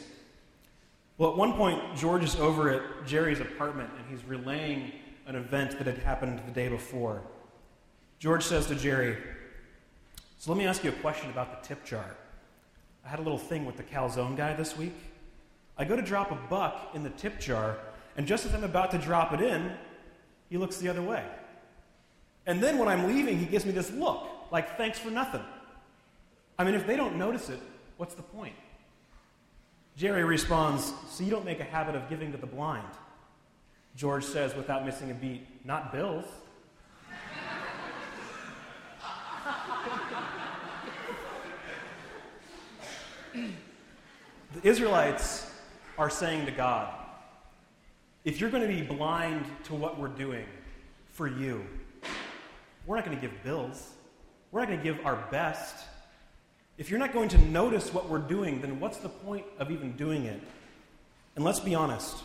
Well, 1.18 1.32
at 1.32 1.38
one 1.38 1.54
point, 1.54 1.80
George 1.96 2.24
is 2.24 2.36
over 2.38 2.70
at 2.70 3.06
Jerry's 3.06 3.40
apartment, 3.40 3.92
and 3.98 4.06
he's 4.10 4.28
relaying 4.28 4.92
an 5.28 5.36
event 5.36 5.78
that 5.78 5.86
had 5.86 6.00
happened 6.00 6.42
the 6.48 6.52
day 6.52 6.68
before. 6.68 7.22
George 8.18 8.44
says 8.44 8.66
to 8.68 8.76
Jerry, 8.76 9.18
So 10.40 10.52
let 10.52 10.58
me 10.58 10.66
ask 10.66 10.84
you 10.84 10.90
a 10.90 10.94
question 10.94 11.30
about 11.30 11.62
the 11.62 11.68
tip 11.68 11.86
jar. 11.86 12.16
I 13.06 13.10
had 13.10 13.20
a 13.20 13.22
little 13.22 13.38
thing 13.38 13.66
with 13.66 13.78
the 13.78 13.84
calzone 13.84 14.36
guy 14.36 14.54
this 14.54 14.78
week. 14.78 14.96
I 15.78 15.86
go 15.86 15.96
to 15.96 16.02
drop 16.02 16.32
a 16.32 16.36
buck 16.50 16.92
in 16.94 17.04
the 17.04 17.10
tip 17.12 17.40
jar, 17.40 17.78
and 18.18 18.28
just 18.28 18.46
as 18.46 18.54
I'm 18.54 18.64
about 18.64 18.92
to 18.92 18.98
drop 18.98 19.34
it 19.34 19.42
in, 19.42 19.72
he 20.50 20.58
looks 20.58 20.78
the 20.78 20.90
other 20.90 21.02
way. 21.02 21.24
And 22.46 22.62
then 22.62 22.78
when 22.78 22.88
I'm 22.88 23.08
leaving, 23.08 23.38
he 23.38 23.46
gives 23.46 23.66
me 23.66 23.72
this 23.72 23.92
look, 23.92 24.28
like, 24.52 24.78
thanks 24.78 24.98
for 25.00 25.10
nothing. 25.10 25.44
I 26.58 26.64
mean, 26.64 26.76
if 26.76 26.86
they 26.86 26.96
don't 26.96 27.16
notice 27.18 27.50
it, 27.50 27.60
what's 27.98 28.16
the 28.16 28.24
point? 28.24 28.56
Jerry 29.98 30.24
responds, 30.24 30.94
So 31.10 31.24
you 31.24 31.30
don't 31.30 31.46
make 31.46 31.60
a 31.60 31.66
habit 31.66 31.96
of 31.96 32.10
giving 32.10 32.32
to 32.32 32.38
the 32.38 32.48
blind. 32.48 32.88
George 33.96 34.24
says, 34.24 34.56
without 34.56 34.86
missing 34.86 35.12
a 35.12 35.14
beat, 35.14 35.46
Not 35.66 35.92
bills. 35.92 36.26
the 43.34 44.68
Israelites 44.68 45.52
are 45.98 46.10
saying 46.10 46.46
to 46.46 46.52
God, 46.52 46.94
if 48.24 48.40
you're 48.40 48.50
going 48.50 48.68
to 48.68 48.68
be 48.68 48.82
blind 48.82 49.46
to 49.66 49.74
what 49.74 50.00
we're 50.00 50.08
doing 50.08 50.46
for 51.12 51.28
you, 51.28 51.66
we're 52.92 52.98
not 52.98 53.06
going 53.06 53.18
to 53.18 53.22
give 53.22 53.42
bills. 53.42 53.90
We're 54.52 54.60
not 54.60 54.68
going 54.68 54.80
to 54.80 54.84
give 54.84 55.06
our 55.06 55.16
best. 55.32 55.86
If 56.78 56.90
you're 56.90 57.00
not 57.00 57.14
going 57.14 57.30
to 57.30 57.38
notice 57.38 57.94
what 57.94 58.10
we're 58.10 58.20
doing, 58.20 58.60
then 58.60 58.82
what's 58.82 58.98
the 58.98 59.08
point 59.08 59.46
of 59.60 59.72
even 59.72 59.94
doing 59.94 60.26
it? 60.26 60.42
And 61.38 61.46
let's 61.46 61.62
be 61.62 61.74
honest. 61.74 62.18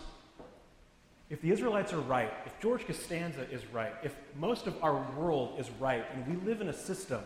If 1.31 1.41
the 1.41 1.53
Israelites 1.53 1.93
are 1.93 2.01
right, 2.01 2.33
if 2.47 2.59
George 2.59 2.85
Costanza 2.85 3.49
is 3.49 3.65
right, 3.67 3.93
if 4.03 4.17
most 4.35 4.67
of 4.67 4.75
our 4.83 5.07
world 5.17 5.55
is 5.57 5.71
right, 5.79 6.05
and 6.13 6.27
we 6.27 6.45
live 6.45 6.61
in 6.61 6.69
a 6.69 6.73
system, 6.73 7.21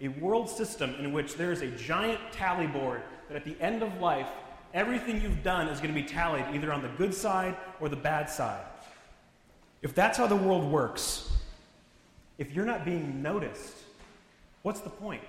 a 0.00 0.08
world 0.08 0.48
system 0.48 0.94
in 0.94 1.12
which 1.12 1.34
there 1.34 1.52
is 1.52 1.60
a 1.60 1.70
giant 1.72 2.20
tally 2.32 2.66
board 2.66 3.02
that 3.28 3.36
at 3.36 3.44
the 3.44 3.60
end 3.60 3.82
of 3.82 4.00
life, 4.00 4.28
everything 4.72 5.20
you've 5.20 5.42
done 5.42 5.68
is 5.68 5.80
going 5.80 5.94
to 5.94 6.00
be 6.00 6.06
tallied 6.06 6.46
either 6.54 6.72
on 6.72 6.80
the 6.80 6.88
good 6.96 7.12
side 7.12 7.54
or 7.78 7.90
the 7.90 7.96
bad 7.96 8.30
side. 8.30 8.64
If 9.82 9.94
that's 9.94 10.16
how 10.16 10.26
the 10.26 10.36
world 10.36 10.64
works, 10.64 11.30
if 12.38 12.54
you're 12.54 12.64
not 12.64 12.84
being 12.84 13.20
noticed, 13.20 13.74
what's 14.62 14.80
the 14.80 14.90
point? 14.90 15.22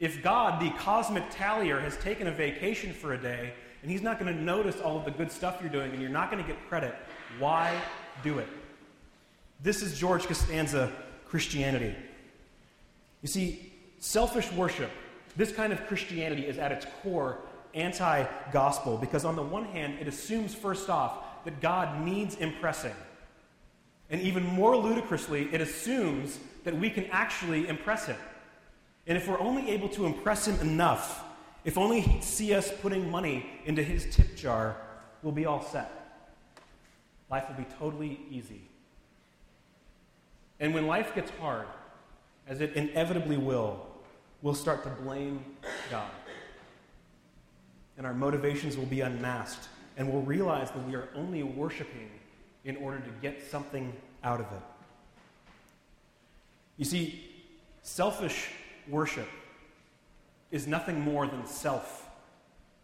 If 0.00 0.22
God, 0.22 0.60
the 0.60 0.70
cosmic 0.78 1.24
tallier, 1.30 1.80
has 1.80 1.96
taken 1.98 2.26
a 2.28 2.32
vacation 2.32 2.92
for 2.92 3.12
a 3.12 3.18
day 3.18 3.52
and 3.82 3.90
he's 3.90 4.02
not 4.02 4.18
going 4.18 4.34
to 4.34 4.40
notice 4.40 4.80
all 4.80 4.96
of 4.96 5.04
the 5.04 5.10
good 5.10 5.30
stuff 5.30 5.58
you're 5.60 5.70
doing 5.70 5.92
and 5.92 6.00
you're 6.00 6.10
not 6.10 6.30
going 6.30 6.42
to 6.42 6.48
get 6.48 6.68
credit, 6.68 6.94
why 7.38 7.76
do 8.22 8.38
it? 8.38 8.48
This 9.62 9.82
is 9.82 9.98
George 9.98 10.26
Costanza 10.26 10.92
Christianity. 11.26 11.94
You 13.22 13.28
see, 13.28 13.72
selfish 13.98 14.50
worship, 14.52 14.90
this 15.36 15.52
kind 15.52 15.72
of 15.72 15.86
Christianity 15.86 16.46
is 16.46 16.58
at 16.58 16.72
its 16.72 16.86
core 17.02 17.38
anti 17.74 18.26
gospel 18.52 18.96
because, 18.96 19.24
on 19.24 19.36
the 19.36 19.42
one 19.42 19.64
hand, 19.64 19.98
it 20.00 20.08
assumes, 20.08 20.54
first 20.54 20.90
off, 20.90 21.44
that 21.44 21.60
God 21.60 22.04
needs 22.04 22.36
impressing. 22.36 22.94
And 24.12 24.20
even 24.20 24.44
more 24.44 24.76
ludicrously, 24.76 25.48
it 25.52 25.62
assumes 25.62 26.38
that 26.64 26.76
we 26.76 26.90
can 26.90 27.06
actually 27.06 27.66
impress 27.66 28.06
him. 28.06 28.18
And 29.06 29.16
if 29.16 29.26
we're 29.26 29.40
only 29.40 29.70
able 29.70 29.88
to 29.88 30.04
impress 30.04 30.46
him 30.46 30.60
enough, 30.60 31.24
if 31.64 31.78
only 31.78 32.00
he'd 32.00 32.22
see 32.22 32.54
us 32.54 32.70
putting 32.82 33.10
money 33.10 33.46
into 33.64 33.82
his 33.82 34.14
tip 34.14 34.36
jar, 34.36 34.76
we'll 35.22 35.32
be 35.32 35.46
all 35.46 35.62
set. 35.62 35.90
Life 37.30 37.48
will 37.48 37.56
be 37.56 37.66
totally 37.78 38.20
easy. 38.30 38.60
And 40.60 40.74
when 40.74 40.86
life 40.86 41.14
gets 41.14 41.30
hard, 41.40 41.66
as 42.46 42.60
it 42.60 42.74
inevitably 42.74 43.38
will, 43.38 43.86
we'll 44.42 44.54
start 44.54 44.82
to 44.84 44.90
blame 44.90 45.42
God. 45.90 46.10
And 47.96 48.06
our 48.06 48.14
motivations 48.14 48.76
will 48.76 48.86
be 48.86 49.00
unmasked, 49.00 49.68
and 49.96 50.12
we'll 50.12 50.22
realize 50.22 50.70
that 50.70 50.86
we 50.86 50.94
are 50.94 51.08
only 51.14 51.42
worshiping 51.42 52.10
in 52.64 52.76
order 52.76 52.98
to 52.98 53.10
get 53.20 53.42
something 53.50 53.92
out 54.22 54.40
of 54.40 54.46
it. 54.46 54.62
You 56.76 56.84
see, 56.84 57.30
selfish 57.82 58.48
worship 58.88 59.28
is 60.50 60.66
nothing 60.66 61.00
more 61.00 61.26
than 61.26 61.46
self 61.46 62.08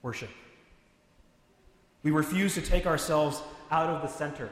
worship. 0.02 0.30
We 2.02 2.10
refuse 2.10 2.54
to 2.54 2.62
take 2.62 2.86
ourselves 2.86 3.42
out 3.70 3.90
of 3.90 4.02
the 4.02 4.08
center. 4.08 4.50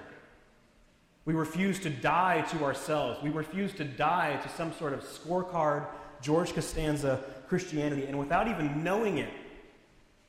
We 1.25 1.35
refuse 1.35 1.79
to 1.81 1.91
die 1.91 2.43
to 2.51 2.65
ourselves. 2.65 3.23
We 3.23 3.31
refuse 3.31 3.73
to 3.75 3.85
die 3.85 4.37
to 4.43 4.49
some 4.51 4.73
sort 4.73 4.93
of 4.93 5.01
scorecard, 5.01 5.87
George 6.23 6.55
Costanza 6.55 7.21
Christianity. 7.49 8.07
And 8.07 8.19
without 8.19 8.49
even 8.49 8.85
knowing 8.85 9.19
it, 9.19 9.31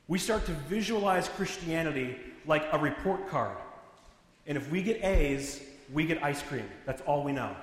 we 0.07 0.17
start 0.17 0.45
to 0.45 0.53
visualize 0.53 1.27
Christianity 1.27 2.17
like 2.45 2.65
a 2.71 2.79
report 2.79 3.27
card. 3.27 3.57
And 4.47 4.57
if 4.57 4.71
we 4.71 4.81
get 4.81 5.03
A's, 5.03 5.61
we 5.93 6.05
get 6.05 6.23
ice 6.23 6.41
cream. 6.41 6.67
That's 6.85 7.01
all 7.01 7.23
we 7.23 7.33
know. 7.33 7.55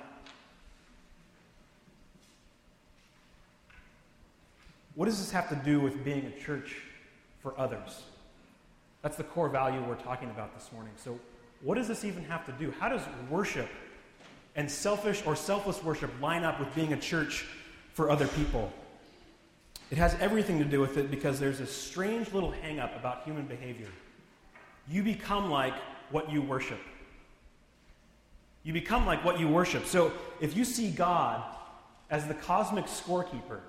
What 4.95 5.07
does 5.07 5.19
this 5.19 5.33
have 5.33 5.49
to 5.49 5.57
do 5.57 5.81
with 5.81 6.05
being 6.05 6.27
a 6.27 6.41
church 6.41 6.77
for 7.41 7.59
others? 7.59 8.03
That's 9.03 9.17
the 9.17 9.25
core 9.25 9.49
value 9.49 9.83
we're 9.83 9.97
talking 9.97 10.31
about 10.31 10.55
this 10.55 10.71
morning. 10.73 10.93
So, 10.97 11.19
what 11.63 11.77
does 11.77 11.89
this 11.89 12.05
even 12.05 12.25
have 12.25 12.47
to 12.47 12.53
do? 12.53 12.73
How 12.79 12.89
does 12.89 13.03
worship 13.31 13.69
and 14.55 14.71
selfish 14.71 15.23
or 15.27 15.35
selfless 15.35 15.83
worship 15.83 16.11
line 16.21 16.45
up 16.45 16.61
with 16.61 16.73
being 16.75 16.93
a 16.93 17.01
church 17.01 17.47
for 17.93 18.11
other 18.11 18.27
people? 18.29 18.73
It 19.91 19.99
has 19.99 20.17
everything 20.21 20.59
to 20.59 20.65
do 20.65 20.81
with 20.81 20.97
it 20.97 21.11
because 21.11 21.41
there's 21.41 21.61
a 21.61 21.67
strange 21.67 22.33
little 22.33 22.51
hang 22.51 22.79
up 22.79 22.97
about 22.97 23.25
human 23.25 23.47
behavior. 23.47 23.89
You 24.89 25.03
become 25.03 25.51
like 25.51 25.75
what 26.11 26.31
you 26.31 26.43
worship. 26.43 26.81
You 28.63 28.73
become 28.73 29.07
like 29.07 29.25
what 29.25 29.39
you 29.39 29.49
worship. 29.49 29.87
So 29.87 30.13
if 30.41 30.57
you 30.57 30.65
see 30.65 30.91
God 30.91 31.43
as 32.11 32.27
the 32.27 32.35
cosmic 32.35 32.87
scorekeeper 32.87 33.61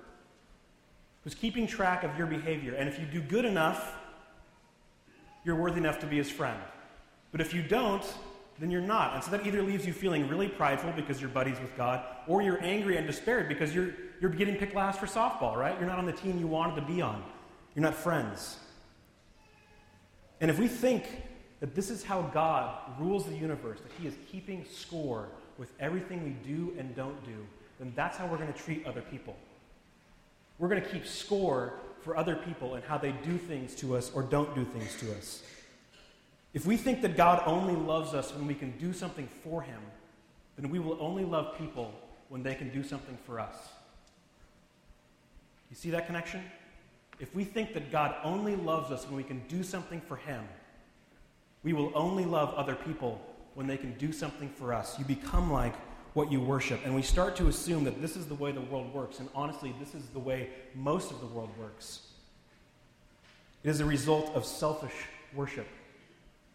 who's 1.22 1.34
keeping 1.34 1.66
track 1.66 2.02
of 2.02 2.16
your 2.16 2.26
behavior, 2.26 2.74
and 2.74 2.88
if 2.88 2.98
you 2.98 3.06
do 3.06 3.20
good 3.20 3.44
enough, 3.44 3.94
you're 5.44 5.56
worthy 5.56 5.78
enough 5.78 6.00
to 6.00 6.06
be 6.06 6.16
his 6.16 6.30
friend. 6.30 6.58
But 7.30 7.40
if 7.40 7.52
you 7.52 7.62
don't, 7.62 8.04
then 8.58 8.70
you're 8.70 8.80
not. 8.80 9.14
And 9.14 9.22
so 9.22 9.30
that 9.32 9.46
either 9.46 9.62
leaves 9.62 9.86
you 9.86 9.92
feeling 9.92 10.28
really 10.28 10.48
prideful 10.48 10.92
because 10.96 11.20
you're 11.20 11.30
buddies 11.30 11.60
with 11.60 11.76
God, 11.76 12.02
or 12.26 12.40
you're 12.40 12.62
angry 12.62 12.96
and 12.96 13.06
despaired 13.06 13.48
because 13.48 13.74
you're, 13.74 13.90
you're 14.20 14.30
getting 14.30 14.56
picked 14.56 14.74
last 14.74 14.98
for 14.98 15.06
softball, 15.06 15.56
right? 15.56 15.78
You're 15.78 15.88
not 15.88 15.98
on 15.98 16.06
the 16.06 16.12
team 16.12 16.38
you 16.38 16.46
wanted 16.46 16.76
to 16.76 16.82
be 16.82 17.02
on. 17.02 17.22
You're 17.74 17.82
not 17.82 17.94
friends. 17.94 18.56
And 20.40 20.50
if 20.50 20.58
we 20.58 20.68
think 20.68 21.04
that 21.60 21.74
this 21.74 21.90
is 21.90 22.04
how 22.04 22.22
God 22.22 22.74
rules 22.98 23.26
the 23.26 23.36
universe, 23.36 23.80
that 23.80 23.92
He 24.00 24.06
is 24.06 24.14
keeping 24.30 24.64
score 24.70 25.28
with 25.58 25.72
everything 25.80 26.22
we 26.22 26.30
do 26.48 26.74
and 26.78 26.94
don't 26.94 27.22
do, 27.24 27.46
then 27.78 27.92
that's 27.96 28.16
how 28.16 28.26
we're 28.26 28.36
going 28.36 28.52
to 28.52 28.58
treat 28.58 28.86
other 28.86 29.00
people. 29.00 29.36
We're 30.58 30.68
going 30.68 30.82
to 30.82 30.88
keep 30.88 31.06
score 31.06 31.74
for 32.00 32.16
other 32.16 32.36
people 32.36 32.74
and 32.74 32.84
how 32.84 32.98
they 32.98 33.12
do 33.12 33.36
things 33.36 33.74
to 33.76 33.96
us 33.96 34.10
or 34.14 34.22
don't 34.22 34.54
do 34.54 34.64
things 34.64 34.96
to 35.00 35.12
us. 35.16 35.42
If 36.54 36.64
we 36.64 36.76
think 36.76 37.02
that 37.02 37.16
God 37.16 37.42
only 37.46 37.74
loves 37.74 38.14
us 38.14 38.32
when 38.32 38.46
we 38.46 38.54
can 38.54 38.70
do 38.78 38.92
something 38.92 39.28
for 39.44 39.60
Him, 39.62 39.80
then 40.56 40.70
we 40.70 40.78
will 40.78 40.96
only 41.00 41.24
love 41.24 41.58
people 41.58 41.92
when 42.28 42.42
they 42.42 42.54
can 42.54 42.70
do 42.70 42.82
something 42.82 43.18
for 43.26 43.38
us. 43.38 43.54
You 45.70 45.76
see 45.76 45.90
that 45.90 46.06
connection? 46.06 46.42
If 47.18 47.34
we 47.34 47.44
think 47.44 47.74
that 47.74 47.90
God 47.90 48.14
only 48.22 48.56
loves 48.56 48.90
us 48.90 49.04
when 49.06 49.16
we 49.16 49.22
can 49.22 49.42
do 49.48 49.62
something 49.62 50.00
for 50.00 50.16
Him, 50.16 50.44
we 51.66 51.72
will 51.72 51.90
only 51.96 52.24
love 52.24 52.54
other 52.54 52.76
people 52.76 53.20
when 53.54 53.66
they 53.66 53.76
can 53.76 53.92
do 53.94 54.12
something 54.12 54.48
for 54.48 54.72
us. 54.72 54.96
You 55.00 55.04
become 55.04 55.52
like 55.52 55.74
what 56.14 56.30
you 56.30 56.40
worship. 56.40 56.80
And 56.84 56.94
we 56.94 57.02
start 57.02 57.34
to 57.38 57.48
assume 57.48 57.82
that 57.82 58.00
this 58.00 58.14
is 58.14 58.26
the 58.26 58.36
way 58.36 58.52
the 58.52 58.60
world 58.60 58.94
works. 58.94 59.18
And 59.18 59.28
honestly, 59.34 59.74
this 59.80 59.92
is 59.92 60.06
the 60.10 60.20
way 60.20 60.50
most 60.76 61.10
of 61.10 61.18
the 61.18 61.26
world 61.26 61.50
works. 61.58 62.02
It 63.64 63.70
is 63.70 63.80
a 63.80 63.84
result 63.84 64.32
of 64.36 64.44
selfish 64.44 64.94
worship, 65.34 65.66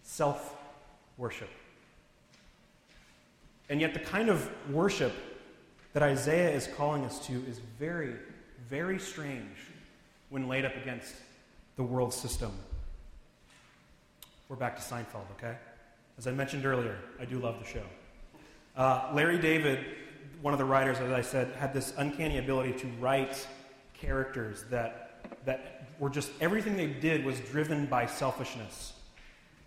self 0.01 0.55
worship. 1.17 1.49
And 3.67 3.81
yet, 3.81 3.93
the 3.93 3.99
kind 3.99 4.29
of 4.29 4.49
worship 4.71 5.11
that 5.91 6.03
Isaiah 6.03 6.51
is 6.51 6.67
calling 6.77 7.03
us 7.03 7.19
to 7.27 7.33
is 7.49 7.59
very, 7.77 8.13
very 8.69 8.97
strange 8.97 9.57
when 10.29 10.47
laid 10.47 10.63
up 10.63 10.77
against 10.77 11.15
the 11.75 11.83
world 11.83 12.13
system. 12.13 12.53
We're 14.51 14.57
back 14.57 14.75
to 14.75 14.81
Seinfeld, 14.81 15.31
okay? 15.37 15.55
As 16.17 16.27
I 16.27 16.31
mentioned 16.31 16.65
earlier, 16.65 16.97
I 17.21 17.23
do 17.23 17.39
love 17.39 17.57
the 17.57 17.65
show. 17.65 17.85
Uh, 18.75 19.09
Larry 19.13 19.37
David, 19.37 19.79
one 20.41 20.53
of 20.53 20.57
the 20.57 20.65
writers, 20.65 20.99
as 20.99 21.09
I 21.09 21.21
said, 21.21 21.53
had 21.53 21.73
this 21.73 21.93
uncanny 21.97 22.37
ability 22.37 22.73
to 22.79 22.87
write 22.99 23.47
characters 23.93 24.65
that, 24.69 25.23
that 25.45 25.87
were 25.99 26.09
just 26.09 26.33
everything 26.41 26.75
they 26.75 26.87
did 26.87 27.23
was 27.23 27.39
driven 27.39 27.85
by 27.85 28.05
selfishness. 28.05 28.91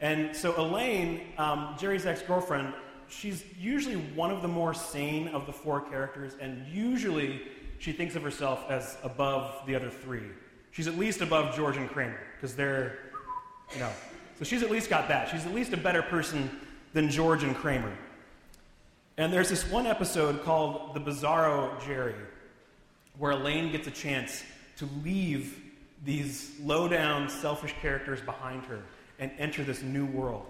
And 0.02 0.36
so 0.36 0.52
Elaine, 0.60 1.32
um, 1.38 1.76
Jerry's 1.78 2.04
ex 2.04 2.20
girlfriend, 2.20 2.74
she's 3.08 3.42
usually 3.58 3.96
one 3.96 4.30
of 4.30 4.42
the 4.42 4.48
more 4.48 4.74
sane 4.74 5.28
of 5.28 5.46
the 5.46 5.52
four 5.54 5.80
characters, 5.80 6.34
and 6.42 6.62
usually 6.66 7.40
she 7.78 7.92
thinks 7.92 8.16
of 8.16 8.22
herself 8.22 8.66
as 8.68 8.98
above 9.02 9.66
the 9.66 9.74
other 9.74 9.88
three. 9.88 10.26
She's 10.72 10.88
at 10.88 10.98
least 10.98 11.22
above 11.22 11.56
George 11.56 11.78
and 11.78 11.88
Kramer, 11.88 12.20
because 12.36 12.54
they're, 12.54 12.98
you 13.72 13.78
know. 13.78 13.90
So 14.38 14.44
she's 14.44 14.62
at 14.62 14.70
least 14.70 14.90
got 14.90 15.08
that. 15.08 15.28
She's 15.28 15.46
at 15.46 15.54
least 15.54 15.72
a 15.72 15.76
better 15.76 16.02
person 16.02 16.50
than 16.92 17.10
George 17.10 17.44
and 17.44 17.54
Kramer. 17.54 17.92
And 19.16 19.32
there's 19.32 19.48
this 19.48 19.68
one 19.70 19.86
episode 19.86 20.42
called 20.42 20.94
The 20.94 21.00
Bizarro 21.00 21.84
Jerry, 21.86 22.14
where 23.18 23.32
Elaine 23.32 23.70
gets 23.70 23.86
a 23.86 23.92
chance 23.92 24.42
to 24.78 24.88
leave 25.04 25.60
these 26.04 26.52
low 26.62 26.88
down, 26.88 27.28
selfish 27.28 27.74
characters 27.80 28.20
behind 28.20 28.64
her 28.64 28.82
and 29.18 29.30
enter 29.38 29.62
this 29.62 29.82
new 29.82 30.04
world. 30.06 30.46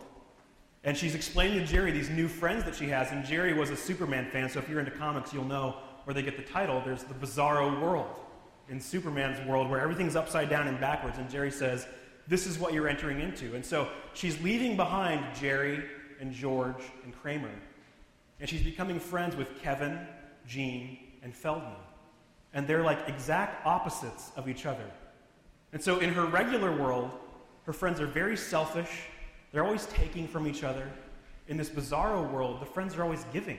And 0.82 0.96
she's 0.96 1.14
explaining 1.14 1.60
to 1.60 1.66
Jerry 1.66 1.92
these 1.92 2.10
new 2.10 2.28
friends 2.28 2.64
that 2.64 2.74
she 2.74 2.88
has. 2.88 3.10
And 3.10 3.24
Jerry 3.24 3.52
was 3.52 3.70
a 3.70 3.76
Superman 3.76 4.30
fan, 4.30 4.48
so 4.48 4.58
if 4.58 4.68
you're 4.68 4.80
into 4.80 4.92
comics, 4.92 5.32
you'll 5.32 5.44
know 5.44 5.76
where 6.04 6.14
they 6.14 6.22
get 6.22 6.36
the 6.36 6.42
title. 6.42 6.82
There's 6.84 7.04
the 7.04 7.14
Bizarro 7.14 7.80
World 7.80 8.20
in 8.68 8.80
Superman's 8.80 9.46
world 9.46 9.70
where 9.70 9.80
everything's 9.80 10.16
upside 10.16 10.48
down 10.48 10.68
and 10.68 10.80
backwards. 10.80 11.18
And 11.18 11.28
Jerry 11.28 11.50
says, 11.50 11.86
This 12.26 12.46
is 12.46 12.58
what 12.58 12.72
you're 12.72 12.88
entering 12.88 13.20
into. 13.20 13.54
And 13.54 13.64
so 13.64 13.88
she's 14.14 14.40
leaving 14.42 14.76
behind 14.76 15.34
Jerry 15.34 15.84
and 16.20 16.32
George 16.32 16.82
and 17.04 17.14
Kramer. 17.20 17.50
And 18.40 18.48
she's 18.48 18.62
becoming 18.62 18.98
friends 18.98 19.36
with 19.36 19.60
Kevin, 19.62 19.98
Gene, 20.46 20.98
and 21.22 21.34
Feldman. 21.34 21.76
And 22.52 22.66
they're 22.66 22.82
like 22.82 23.08
exact 23.08 23.66
opposites 23.66 24.30
of 24.36 24.48
each 24.48 24.66
other. 24.66 24.84
And 25.72 25.82
so 25.82 25.98
in 25.98 26.12
her 26.14 26.24
regular 26.24 26.74
world, 26.74 27.10
her 27.64 27.72
friends 27.72 28.00
are 28.00 28.06
very 28.06 28.36
selfish. 28.36 28.90
They're 29.52 29.64
always 29.64 29.86
taking 29.86 30.28
from 30.28 30.46
each 30.46 30.62
other. 30.62 30.88
In 31.48 31.56
this 31.56 31.68
bizarro 31.68 32.30
world, 32.30 32.60
the 32.60 32.66
friends 32.66 32.96
are 32.96 33.02
always 33.02 33.24
giving. 33.32 33.58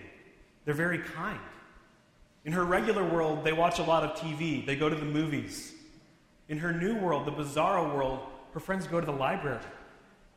They're 0.64 0.74
very 0.74 1.00
kind. 1.00 1.40
In 2.46 2.54
her 2.54 2.64
regular 2.64 3.04
world, 3.04 3.44
they 3.44 3.54
watch 3.54 3.80
a 3.80 3.84
lot 3.84 4.04
of 4.04 4.18
TV, 4.18 4.66
they 4.66 4.76
go 4.76 4.88
to 4.88 4.96
the 4.96 5.06
movies. 5.06 5.74
In 6.48 6.60
her 6.60 6.72
new 6.72 6.96
world, 6.96 7.26
the 7.26 7.32
bizarro 7.32 7.94
world, 7.96 8.20
her 8.56 8.62
friends 8.62 8.88
go 8.88 9.02
to 9.02 9.06
the 9.06 9.12
library, 9.12 9.60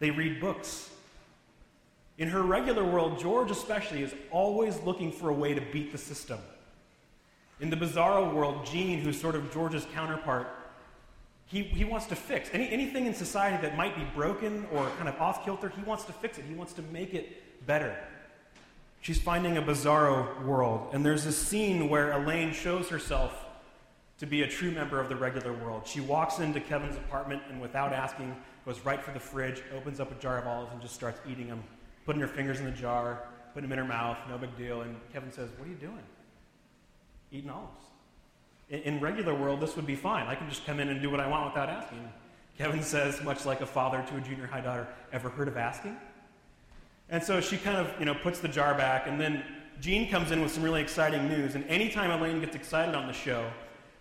they 0.01 0.11
read 0.11 0.41
books. 0.41 0.91
In 2.19 2.27
her 2.31 2.43
regular 2.43 2.85
world, 2.85 3.21
George 3.21 3.53
especially 3.53 4.03
is 4.03 4.13
always 4.33 4.77
looking 4.81 5.13
for 5.13 5.29
a 5.29 5.33
way 5.33 5.55
to 5.55 5.61
beat 5.73 5.93
the 5.93 5.99
system. 5.99 6.41
In 7.61 7.71
the 7.71 7.77
bizarro 7.77 8.35
world, 8.35 8.67
Gene, 8.67 8.99
who's 8.99 9.21
sort 9.21 9.37
of 9.37 9.53
George's 9.53 9.87
counterpart, 9.95 10.49
he, 11.47 11.63
he 11.63 11.85
wants 11.85 12.07
to 12.07 12.17
fix 12.17 12.51
any, 12.53 12.69
anything 12.71 13.07
in 13.07 13.15
society 13.15 13.57
that 13.63 13.77
might 13.77 13.95
be 13.95 14.03
broken 14.17 14.67
or 14.73 14.91
kind 14.97 15.09
of 15.09 15.15
off 15.21 15.45
kilter, 15.45 15.69
he 15.69 15.83
wants 15.83 16.03
to 16.07 16.13
fix 16.13 16.39
it. 16.39 16.45
He 16.45 16.55
wants 16.55 16.73
to 16.73 16.83
make 16.91 17.15
it 17.15 17.67
better. 17.69 17.97
She's 19.01 19.21
finding 19.21 19.59
a 19.59 19.63
bizarro 19.63 20.45
world. 20.45 20.89
And 20.93 21.07
there's 21.07 21.23
this 21.23 21.39
scene 21.39 21.89
where 21.89 22.11
Elaine 22.11 22.53
shows 22.53 22.89
herself 22.89 23.45
to 24.19 24.27
be 24.27 24.43
a 24.43 24.49
true 24.49 24.71
member 24.71 25.01
of 25.01 25.09
the 25.09 25.17
regular 25.17 25.53
world. 25.53 25.87
She 25.87 26.01
walks 26.01 26.41
into 26.41 26.61
Kevin's 26.61 26.97
apartment 26.97 27.43
and, 27.49 27.61
without 27.61 27.93
asking, 27.93 28.37
goes 28.67 28.81
right 28.85 29.03
for 29.03 29.13
the 29.13 29.21
fridge, 29.21 29.63
opens 29.75 30.01
up 30.01 30.11
a 30.11 30.21
jar 30.21 30.39
of 30.39 30.47
olives, 30.47 30.73
and 30.73 30.81
just 30.83 30.95
starts 30.95 31.21
eating 31.31 31.49
them, 31.49 31.63
putting 32.05 32.21
her 32.21 32.29
fingers 32.29 32.59
in 32.59 32.65
the 32.65 32.73
jar, 32.73 33.25
putting 33.55 33.69
them 33.69 33.79
in 33.79 33.85
her 33.85 33.89
mouth, 33.89 34.19
no 34.29 34.37
big 34.37 34.57
deal. 34.57 34.83
And 34.83 34.97
Kevin 35.13 35.33
says, 35.33 35.51
What 35.57 35.67
are 35.67 35.71
you 35.71 35.77
doing? 35.77 36.03
Eating 37.31 37.51
olives. 37.51 37.83
In, 38.71 38.81
in 38.81 39.01
regular 39.01 39.35
world, 39.35 39.61
this 39.61 39.77
would 39.77 39.87
be 39.87 39.97
fine. 39.97 40.27
I 40.27 40.35
can 40.35 40.49
just 40.49 40.67
come 40.67 40.81
in 40.81 40.89
and 40.89 41.01
do 41.01 41.11
what 41.11 41.21
I 41.21 41.27
want 41.29 41.55
without 41.55 41.69
asking. 41.69 42.09
Kevin 42.59 42.83
says, 42.83 43.23
much 43.23 43.47
like 43.47 43.61
a 43.61 43.67
father 43.67 44.05
to 44.09 44.17
a 44.17 44.21
junior 44.21 44.47
high 44.47 44.61
daughter, 44.61 44.89
ever 45.13 45.29
heard 45.29 45.47
of 45.47 45.57
asking? 45.57 45.97
And 47.09 47.23
so 47.23 47.41
she 47.41 47.57
kind 47.57 47.77
of, 47.77 47.89
you 48.01 48.05
know, 48.05 48.15
puts 48.15 48.41
the 48.41 48.49
jar 48.49 48.75
back, 48.75 49.07
and 49.07 49.21
then 49.21 49.45
Gene 49.81 50.11
comes 50.11 50.33
in 50.33 50.43
with 50.43 50.51
some 50.51 50.65
really 50.65 50.83
exciting 50.83 51.29
news. 51.29 51.55
And 51.55 51.65
anytime 51.67 52.11
Elaine 52.11 52.41
gets 52.41 52.57
excited 52.57 52.97
on 52.97 53.07
the 53.07 53.13
show, 53.13 53.49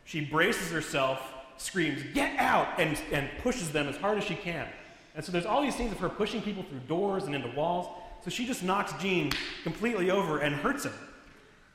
she 0.08 0.22
braces 0.22 0.72
herself, 0.72 1.20
screams, 1.58 2.02
Get 2.14 2.40
out! 2.40 2.80
and, 2.80 2.98
and 3.12 3.30
pushes 3.44 3.72
them 3.72 3.90
as 3.90 3.98
hard 3.98 4.18
as 4.18 4.24
she 4.24 4.36
can. 4.36 4.66
And 5.16 5.24
so 5.24 5.34
there's 5.34 5.46
all 5.46 5.62
these 5.62 5.76
scenes 5.76 5.91
of 5.91 6.00
her 6.00 6.08
pushing 6.08 6.41
people 6.41 6.63
through 6.63 6.80
doors 6.88 7.26
and 7.26 7.36
into 7.36 7.50
walls. 7.50 7.88
So 8.24 8.30
she 8.30 8.48
just 8.48 8.63
knocks 8.63 8.93
Gene 9.02 9.32
completely 9.63 10.10
over 10.10 10.39
and 10.39 10.56
hurts 10.56 10.86
him. 10.86 10.93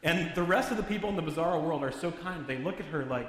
And 0.02 0.34
the 0.34 0.42
rest 0.42 0.70
of 0.70 0.78
the 0.78 0.82
people 0.82 1.10
in 1.10 1.16
the 1.16 1.22
bizarro 1.22 1.62
world 1.62 1.84
are 1.84 1.92
so 1.92 2.10
kind. 2.10 2.46
They 2.46 2.56
look 2.56 2.80
at 2.80 2.86
her 2.86 3.04
like, 3.04 3.28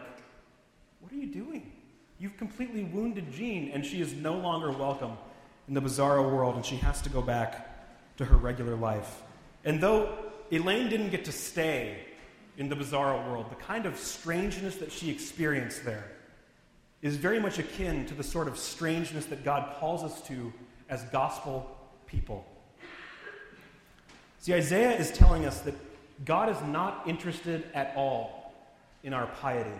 What 1.01 1.11
are 1.11 1.17
you 1.17 1.27
doing? 1.27 1.71
You've 2.17 2.37
completely 2.37 2.85
wounded 2.85 3.29
Gene, 3.33 3.71
and 3.73 3.85
she 3.85 3.99
is 3.99 4.13
no 4.13 4.35
longer 4.35 4.71
welcome 4.71 5.17
in 5.67 5.73
the 5.73 5.81
bizarro 5.81 6.31
world, 6.31 6.55
and 6.55 6.65
she 6.65 6.77
has 6.77 7.01
to 7.01 7.09
go 7.09 7.21
back 7.21 8.15
to 8.17 8.23
her 8.23 8.37
regular 8.37 8.77
life. 8.77 9.21
And 9.65 9.81
though 9.81 10.17
Elaine 10.49 10.87
didn't 10.87 11.09
get 11.09 11.25
to 11.25 11.33
stay 11.33 12.05
in 12.57 12.69
the 12.69 12.75
bizarro 12.75 13.27
world, 13.29 13.49
the 13.49 13.55
kind 13.55 13.85
of 13.85 13.97
strangeness 13.97 14.75
that 14.77 14.91
she 14.91 15.09
experienced 15.09 15.83
there 15.83 16.11
is 17.01 17.17
very 17.17 17.39
much 17.39 17.59
akin 17.59 18.05
to 18.05 18.13
the 18.13 18.23
sort 18.23 18.47
of 18.47 18.57
strangeness 18.57 19.25
that 19.25 19.43
God 19.43 19.75
calls 19.79 20.03
us 20.03 20.21
to 20.27 20.53
as 20.89 21.03
gospel 21.05 21.77
people. 22.05 22.45
See, 24.39 24.53
Isaiah 24.53 24.97
is 24.97 25.11
telling 25.11 25.45
us 25.45 25.61
that 25.61 25.73
God 26.25 26.49
is 26.49 26.61
not 26.67 27.03
interested 27.07 27.65
at 27.73 27.93
all 27.95 28.53
in 29.03 29.13
our 29.13 29.27
piety. 29.27 29.79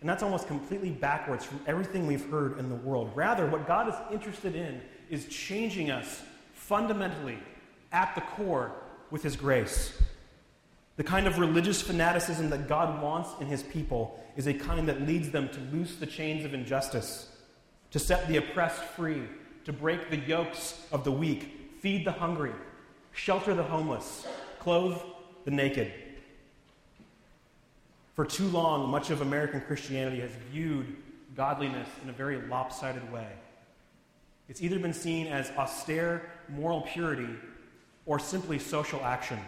And 0.00 0.10
that's 0.10 0.22
almost 0.22 0.46
completely 0.46 0.90
backwards 0.90 1.44
from 1.44 1.60
everything 1.66 2.06
we've 2.06 2.28
heard 2.30 2.58
in 2.58 2.68
the 2.68 2.74
world. 2.74 3.10
Rather, 3.14 3.46
what 3.46 3.66
God 3.66 3.88
is 3.88 3.94
interested 4.12 4.54
in 4.54 4.80
is 5.08 5.26
changing 5.26 5.90
us 5.90 6.22
fundamentally, 6.52 7.38
at 7.92 8.14
the 8.14 8.20
core, 8.20 8.72
with 9.10 9.22
His 9.22 9.36
grace. 9.36 10.00
The 10.96 11.04
kind 11.04 11.26
of 11.26 11.38
religious 11.38 11.82
fanaticism 11.82 12.50
that 12.50 12.68
God 12.68 13.02
wants 13.02 13.30
in 13.40 13.46
His 13.46 13.62
people 13.62 14.18
is 14.34 14.46
a 14.46 14.54
kind 14.54 14.88
that 14.88 15.02
leads 15.02 15.30
them 15.30 15.48
to 15.50 15.60
loose 15.76 15.96
the 15.96 16.06
chains 16.06 16.44
of 16.44 16.54
injustice, 16.54 17.28
to 17.90 17.98
set 17.98 18.26
the 18.28 18.38
oppressed 18.38 18.82
free, 18.82 19.22
to 19.64 19.72
break 19.72 20.10
the 20.10 20.16
yokes 20.16 20.80
of 20.92 21.04
the 21.04 21.12
weak, 21.12 21.74
feed 21.80 22.06
the 22.06 22.12
hungry, 22.12 22.52
shelter 23.12 23.54
the 23.54 23.62
homeless, 23.62 24.26
clothe 24.58 24.98
the 25.44 25.50
naked. 25.50 25.92
For 28.14 28.24
too 28.24 28.48
long, 28.48 28.88
much 28.88 29.10
of 29.10 29.20
American 29.20 29.60
Christianity 29.60 30.20
has 30.20 30.30
viewed 30.50 30.96
godliness 31.34 31.88
in 32.02 32.08
a 32.08 32.12
very 32.12 32.40
lopsided 32.48 33.12
way. 33.12 33.28
It's 34.48 34.62
either 34.62 34.78
been 34.78 34.94
seen 34.94 35.26
as 35.26 35.50
austere 35.58 36.30
moral 36.48 36.80
purity 36.80 37.34
or 38.06 38.18
simply 38.18 38.58
social 38.58 39.04
action. 39.04 39.38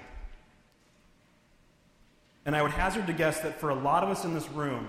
And 2.46 2.57
I 2.57 2.62
would 2.62 2.70
hazard 2.70 3.07
to 3.07 3.12
guess 3.12 3.40
that 3.40 3.61
for 3.61 3.70
a 3.70 3.74
lot 3.74 4.03
of 4.03 4.11
us 4.11 4.24
in 4.24 4.35
this 4.35 4.48
room, 4.51 4.88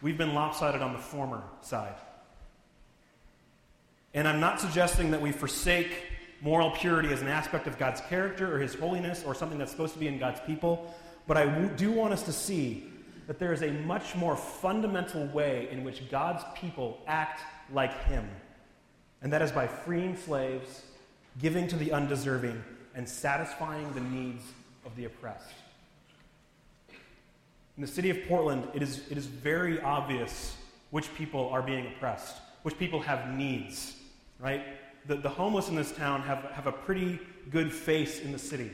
we've 0.00 0.18
been 0.18 0.34
lopsided 0.34 0.80
on 0.80 0.92
the 0.92 0.98
former 0.98 1.42
side. 1.60 1.94
And 4.14 4.26
I'm 4.26 4.40
not 4.40 4.60
suggesting 4.60 5.10
that 5.10 5.20
we 5.20 5.32
forsake 5.32 5.90
moral 6.40 6.70
purity 6.70 7.12
as 7.12 7.20
an 7.20 7.28
aspect 7.28 7.66
of 7.66 7.78
God's 7.78 8.00
character 8.02 8.54
or 8.54 8.58
his 8.58 8.74
holiness 8.74 9.22
or 9.26 9.34
something 9.34 9.58
that's 9.58 9.70
supposed 9.70 9.92
to 9.94 9.98
be 9.98 10.08
in 10.08 10.18
God's 10.18 10.40
people, 10.46 10.94
but 11.26 11.36
I 11.36 11.46
do 11.76 11.92
want 11.92 12.12
us 12.12 12.22
to 12.22 12.32
see 12.32 12.88
that 13.26 13.38
there 13.38 13.52
is 13.52 13.62
a 13.62 13.70
much 13.70 14.14
more 14.14 14.36
fundamental 14.36 15.26
way 15.26 15.68
in 15.70 15.84
which 15.84 16.08
God's 16.10 16.42
people 16.54 17.02
act 17.06 17.42
like 17.70 18.04
him 18.04 18.26
and 19.22 19.32
that 19.32 19.42
is 19.42 19.52
by 19.52 19.66
freeing 19.66 20.16
slaves, 20.16 20.82
giving 21.40 21.66
to 21.68 21.76
the 21.76 21.92
undeserving, 21.92 22.62
and 22.94 23.08
satisfying 23.08 23.92
the 23.92 24.00
needs 24.00 24.44
of 24.84 24.94
the 24.96 25.04
oppressed. 25.04 25.54
In 27.78 27.82
the 27.82 27.86
city 27.86 28.10
of 28.10 28.26
Portland, 28.26 28.66
it 28.74 28.82
is, 28.82 29.02
it 29.08 29.16
is 29.16 29.26
very 29.26 29.80
obvious 29.80 30.56
which 30.90 31.14
people 31.14 31.48
are 31.50 31.62
being 31.62 31.86
oppressed, 31.86 32.38
which 32.64 32.76
people 32.76 32.98
have 32.98 33.32
needs, 33.32 33.94
right? 34.40 34.64
The, 35.06 35.14
the 35.14 35.28
homeless 35.28 35.68
in 35.68 35.76
this 35.76 35.92
town 35.92 36.22
have, 36.22 36.42
have 36.50 36.66
a 36.66 36.72
pretty 36.72 37.20
good 37.52 37.72
face 37.72 38.18
in 38.18 38.32
the 38.32 38.38
city. 38.38 38.72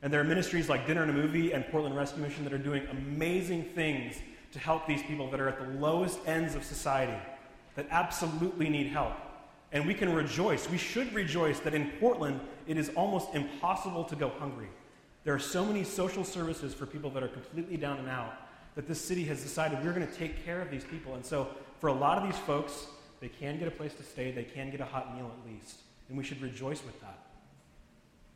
And 0.00 0.12
there 0.12 0.20
are 0.20 0.24
ministries 0.24 0.68
like 0.68 0.86
Dinner 0.86 1.02
and 1.02 1.10
a 1.10 1.14
Movie 1.14 1.50
and 1.50 1.66
Portland 1.72 1.96
Rescue 1.96 2.22
Mission 2.22 2.44
that 2.44 2.52
are 2.52 2.58
doing 2.58 2.86
amazing 2.92 3.64
things 3.74 4.14
to 4.52 4.60
help 4.60 4.86
these 4.86 5.02
people 5.02 5.28
that 5.32 5.40
are 5.40 5.48
at 5.48 5.58
the 5.58 5.80
lowest 5.80 6.20
ends 6.24 6.54
of 6.54 6.62
society, 6.62 7.20
that 7.74 7.88
absolutely 7.90 8.68
need 8.68 8.86
help. 8.86 9.14
And 9.72 9.84
we 9.84 9.92
can 9.92 10.14
rejoice. 10.14 10.70
We 10.70 10.78
should 10.78 11.12
rejoice 11.12 11.58
that 11.60 11.74
in 11.74 11.90
Portland, 11.98 12.38
it 12.68 12.78
is 12.78 12.90
almost 12.90 13.34
impossible 13.34 14.04
to 14.04 14.14
go 14.14 14.28
hungry. 14.38 14.68
There 15.26 15.34
are 15.34 15.40
so 15.40 15.64
many 15.64 15.82
social 15.82 16.22
services 16.22 16.72
for 16.72 16.86
people 16.86 17.10
that 17.10 17.22
are 17.24 17.28
completely 17.28 17.76
down 17.76 17.98
and 17.98 18.08
out 18.08 18.32
that 18.76 18.86
this 18.86 19.00
city 19.00 19.24
has 19.24 19.42
decided 19.42 19.82
we're 19.82 19.92
going 19.92 20.06
to 20.06 20.14
take 20.14 20.44
care 20.44 20.62
of 20.62 20.70
these 20.70 20.84
people. 20.84 21.16
And 21.16 21.26
so, 21.26 21.48
for 21.80 21.88
a 21.88 21.92
lot 21.92 22.16
of 22.16 22.30
these 22.30 22.40
folks, 22.42 22.86
they 23.20 23.26
can 23.26 23.58
get 23.58 23.66
a 23.66 23.72
place 23.72 23.92
to 23.94 24.04
stay, 24.04 24.30
they 24.30 24.44
can 24.44 24.70
get 24.70 24.80
a 24.80 24.84
hot 24.84 25.16
meal 25.16 25.28
at 25.36 25.52
least. 25.52 25.78
And 26.08 26.16
we 26.16 26.22
should 26.22 26.40
rejoice 26.40 26.80
with 26.84 27.00
that. 27.00 27.18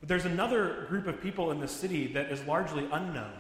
But 0.01 0.09
there's 0.09 0.25
another 0.25 0.87
group 0.89 1.07
of 1.07 1.23
people 1.23 1.53
in 1.53 1.61
the 1.61 1.69
city 1.69 2.09
that 2.09 2.33
is 2.33 2.43
largely 2.43 2.89
unknown. 2.91 3.35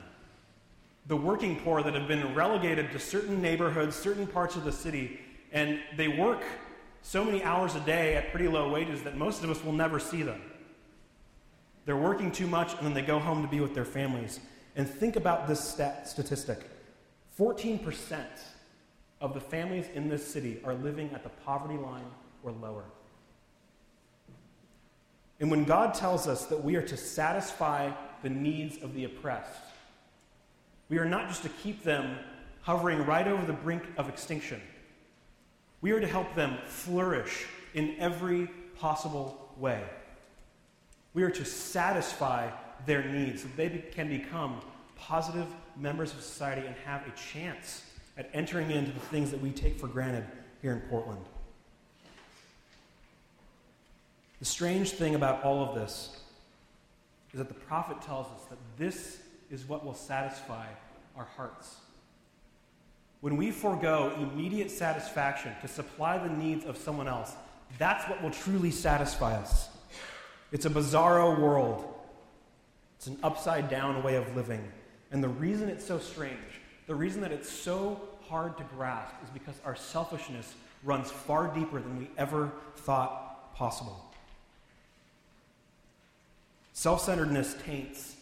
The 1.08 1.16
working 1.16 1.58
poor 1.58 1.82
that 1.82 1.94
have 1.94 2.06
been 2.06 2.36
relegated 2.36 2.92
to 2.92 3.00
certain 3.00 3.42
neighborhoods, 3.42 3.96
certain 3.96 4.28
parts 4.28 4.54
of 4.54 4.62
the 4.62 4.70
city, 4.70 5.18
and 5.50 5.80
they 5.96 6.06
work 6.06 6.44
so 7.02 7.24
many 7.24 7.42
hours 7.42 7.74
a 7.74 7.80
day 7.80 8.14
at 8.14 8.30
pretty 8.30 8.46
low 8.46 8.70
wages 8.70 9.02
that 9.02 9.16
most 9.16 9.42
of 9.42 9.50
us 9.50 9.64
will 9.64 9.72
never 9.72 9.98
see 9.98 10.22
them. 10.22 10.40
They're 11.90 11.96
working 11.96 12.30
too 12.30 12.46
much 12.46 12.74
and 12.74 12.86
then 12.86 12.94
they 12.94 13.02
go 13.02 13.18
home 13.18 13.42
to 13.42 13.48
be 13.48 13.58
with 13.58 13.74
their 13.74 13.84
families. 13.84 14.38
And 14.76 14.88
think 14.88 15.16
about 15.16 15.48
this 15.48 15.58
stat- 15.58 16.06
statistic 16.06 16.70
14% 17.36 18.20
of 19.20 19.34
the 19.34 19.40
families 19.40 19.86
in 19.92 20.08
this 20.08 20.24
city 20.24 20.60
are 20.64 20.74
living 20.74 21.10
at 21.12 21.24
the 21.24 21.30
poverty 21.44 21.76
line 21.76 22.04
or 22.44 22.52
lower. 22.52 22.84
And 25.40 25.50
when 25.50 25.64
God 25.64 25.92
tells 25.92 26.28
us 26.28 26.44
that 26.44 26.62
we 26.62 26.76
are 26.76 26.86
to 26.86 26.96
satisfy 26.96 27.90
the 28.22 28.30
needs 28.30 28.80
of 28.84 28.94
the 28.94 29.06
oppressed, 29.06 29.58
we 30.90 30.98
are 30.98 31.04
not 31.04 31.26
just 31.26 31.42
to 31.42 31.48
keep 31.48 31.82
them 31.82 32.18
hovering 32.60 33.04
right 33.04 33.26
over 33.26 33.44
the 33.44 33.52
brink 33.52 33.82
of 33.96 34.08
extinction. 34.08 34.60
We 35.80 35.90
are 35.90 35.98
to 35.98 36.06
help 36.06 36.36
them 36.36 36.56
flourish 36.66 37.46
in 37.74 37.96
every 37.98 38.48
possible 38.78 39.52
way. 39.56 39.82
We 41.14 41.22
are 41.22 41.30
to 41.30 41.44
satisfy 41.44 42.50
their 42.86 43.04
needs 43.04 43.42
so 43.42 43.48
they 43.56 43.68
can 43.92 44.08
become 44.08 44.60
positive 44.96 45.46
members 45.76 46.12
of 46.12 46.20
society 46.20 46.66
and 46.66 46.76
have 46.84 47.06
a 47.06 47.10
chance 47.32 47.84
at 48.16 48.30
entering 48.32 48.70
into 48.70 48.92
the 48.92 49.00
things 49.00 49.30
that 49.30 49.40
we 49.40 49.50
take 49.50 49.78
for 49.78 49.88
granted 49.88 50.24
here 50.62 50.72
in 50.72 50.80
Portland. 50.82 51.24
The 54.38 54.44
strange 54.44 54.92
thing 54.92 55.14
about 55.14 55.42
all 55.42 55.62
of 55.62 55.74
this 55.74 56.16
is 57.32 57.38
that 57.38 57.48
the 57.48 57.54
prophet 57.54 58.00
tells 58.02 58.26
us 58.26 58.44
that 58.48 58.58
this 58.78 59.18
is 59.50 59.68
what 59.68 59.84
will 59.84 59.94
satisfy 59.94 60.66
our 61.16 61.28
hearts. 61.36 61.76
When 63.20 63.36
we 63.36 63.50
forego 63.50 64.14
immediate 64.18 64.70
satisfaction 64.70 65.52
to 65.60 65.68
supply 65.68 66.18
the 66.18 66.32
needs 66.32 66.64
of 66.64 66.76
someone 66.76 67.08
else, 67.08 67.34
that's 67.78 68.08
what 68.08 68.22
will 68.22 68.30
truly 68.30 68.70
satisfy 68.70 69.34
us. 69.34 69.69
It's 70.52 70.66
a 70.66 70.70
bizarro 70.70 71.38
world. 71.38 71.86
It's 72.96 73.06
an 73.06 73.18
upside 73.22 73.70
down 73.70 74.02
way 74.02 74.16
of 74.16 74.34
living. 74.36 74.66
And 75.10 75.22
the 75.22 75.28
reason 75.28 75.68
it's 75.68 75.84
so 75.84 75.98
strange, 75.98 76.60
the 76.86 76.94
reason 76.94 77.20
that 77.22 77.32
it's 77.32 77.50
so 77.50 78.00
hard 78.28 78.58
to 78.58 78.64
grasp, 78.76 79.14
is 79.24 79.30
because 79.30 79.54
our 79.64 79.76
selfishness 79.76 80.54
runs 80.84 81.10
far 81.10 81.48
deeper 81.54 81.80
than 81.80 81.98
we 81.98 82.10
ever 82.16 82.52
thought 82.76 83.54
possible. 83.54 84.04
Self 86.72 87.02
centeredness 87.02 87.56
taints 87.64 88.16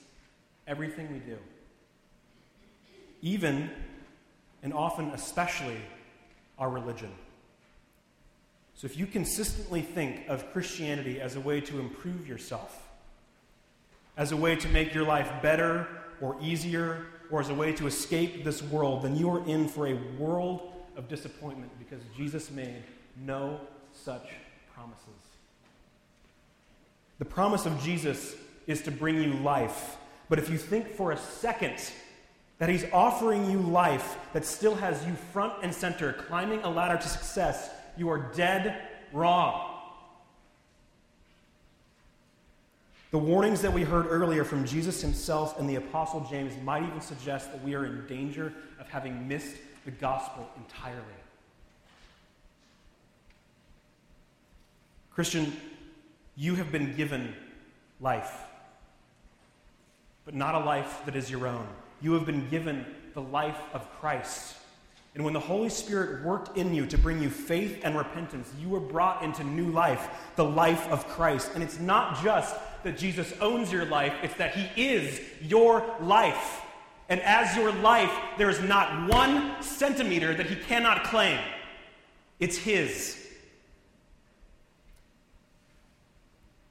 everything 0.66 1.12
we 1.12 1.18
do, 1.20 1.38
even 3.22 3.70
and 4.62 4.72
often 4.72 5.10
especially 5.10 5.76
our 6.58 6.68
religion. 6.68 7.10
So 8.78 8.84
if 8.84 8.96
you 8.96 9.06
consistently 9.06 9.82
think 9.82 10.28
of 10.28 10.52
Christianity 10.52 11.20
as 11.20 11.34
a 11.34 11.40
way 11.40 11.60
to 11.62 11.80
improve 11.80 12.28
yourself, 12.28 12.80
as 14.16 14.30
a 14.30 14.36
way 14.36 14.54
to 14.54 14.68
make 14.68 14.94
your 14.94 15.02
life 15.02 15.28
better 15.42 15.88
or 16.20 16.36
easier, 16.40 17.06
or 17.28 17.40
as 17.40 17.48
a 17.48 17.54
way 17.54 17.72
to 17.72 17.88
escape 17.88 18.44
this 18.44 18.62
world, 18.62 19.02
then 19.02 19.16
you 19.16 19.28
are 19.30 19.44
in 19.48 19.66
for 19.66 19.88
a 19.88 19.94
world 20.16 20.72
of 20.96 21.08
disappointment 21.08 21.72
because 21.80 22.00
Jesus 22.16 22.52
made 22.52 22.84
no 23.26 23.58
such 23.92 24.28
promises. 24.72 25.08
The 27.18 27.24
promise 27.24 27.66
of 27.66 27.82
Jesus 27.82 28.36
is 28.68 28.80
to 28.82 28.92
bring 28.92 29.20
you 29.20 29.32
life. 29.40 29.96
But 30.28 30.38
if 30.38 30.48
you 30.48 30.56
think 30.56 30.94
for 30.94 31.10
a 31.10 31.16
second 31.16 31.80
that 32.58 32.68
He's 32.68 32.84
offering 32.92 33.50
you 33.50 33.58
life 33.58 34.18
that 34.34 34.44
still 34.44 34.76
has 34.76 35.04
you 35.04 35.14
front 35.32 35.54
and 35.64 35.74
center, 35.74 36.12
climbing 36.12 36.62
a 36.62 36.70
ladder 36.70 36.96
to 36.96 37.08
success, 37.08 37.70
you 37.98 38.08
are 38.10 38.18
dead 38.34 38.80
wrong. 39.12 39.74
The 43.10 43.18
warnings 43.18 43.62
that 43.62 43.72
we 43.72 43.82
heard 43.82 44.06
earlier 44.06 44.44
from 44.44 44.66
Jesus 44.66 45.00
himself 45.00 45.58
and 45.58 45.68
the 45.68 45.76
Apostle 45.76 46.26
James 46.30 46.52
might 46.62 46.82
even 46.82 47.00
suggest 47.00 47.52
that 47.52 47.62
we 47.64 47.74
are 47.74 47.84
in 47.84 48.06
danger 48.06 48.52
of 48.78 48.88
having 48.88 49.26
missed 49.26 49.56
the 49.84 49.90
gospel 49.90 50.48
entirely. 50.56 51.02
Christian, 55.10 55.52
you 56.36 56.54
have 56.54 56.70
been 56.70 56.94
given 56.96 57.34
life 58.00 58.44
but 60.28 60.34
not 60.34 60.54
a 60.54 60.58
life 60.58 61.00
that 61.06 61.16
is 61.16 61.30
your 61.30 61.46
own. 61.46 61.66
You 62.02 62.12
have 62.12 62.26
been 62.26 62.50
given 62.50 62.84
the 63.14 63.22
life 63.22 63.58
of 63.72 63.90
Christ. 63.98 64.56
And 65.18 65.24
when 65.24 65.34
the 65.34 65.40
Holy 65.40 65.68
Spirit 65.68 66.22
worked 66.22 66.56
in 66.56 66.72
you 66.72 66.86
to 66.86 66.96
bring 66.96 67.20
you 67.20 67.28
faith 67.28 67.80
and 67.82 67.98
repentance, 67.98 68.52
you 68.56 68.68
were 68.68 68.78
brought 68.78 69.24
into 69.24 69.42
new 69.42 69.68
life, 69.72 70.08
the 70.36 70.44
life 70.44 70.86
of 70.92 71.08
Christ. 71.08 71.50
And 71.54 71.64
it's 71.64 71.80
not 71.80 72.22
just 72.22 72.54
that 72.84 72.96
Jesus 72.96 73.32
owns 73.40 73.72
your 73.72 73.84
life, 73.84 74.14
it's 74.22 74.36
that 74.36 74.54
He 74.54 74.90
is 74.90 75.20
your 75.42 75.84
life. 76.00 76.60
And 77.08 77.20
as 77.22 77.56
your 77.56 77.72
life, 77.72 78.12
there 78.36 78.48
is 78.48 78.60
not 78.60 79.10
one 79.10 79.60
centimeter 79.60 80.34
that 80.34 80.46
He 80.46 80.54
cannot 80.54 81.02
claim, 81.02 81.40
it's 82.38 82.56
His. 82.56 83.20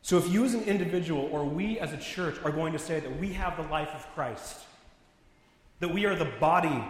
So, 0.03 0.17
if 0.17 0.29
you 0.29 0.45
as 0.45 0.53
an 0.53 0.63
individual 0.63 1.27
or 1.33 1.43
we 1.43 1.79
as 1.79 1.91
a 1.91 1.97
church 1.97 2.38
are 2.45 2.51
going 2.51 2.71
to 2.71 2.79
say 2.79 3.01
that 3.01 3.19
we 3.19 3.33
have 3.33 3.57
the 3.57 3.69
life 3.69 3.89
of 3.89 4.07
Christ, 4.15 4.55
that 5.81 5.93
we 5.93 6.05
are 6.05 6.15
the 6.15 6.31
body 6.39 6.81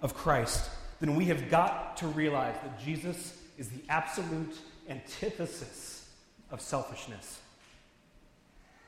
of 0.00 0.14
Christ, 0.14 0.70
then 1.02 1.16
we 1.16 1.24
have 1.26 1.50
got 1.50 1.96
to 1.98 2.06
realize 2.06 2.54
that 2.62 2.80
Jesus 2.80 3.36
is 3.58 3.68
the 3.68 3.82
absolute 3.88 4.56
antithesis 4.88 6.08
of 6.50 6.60
selfishness. 6.60 7.40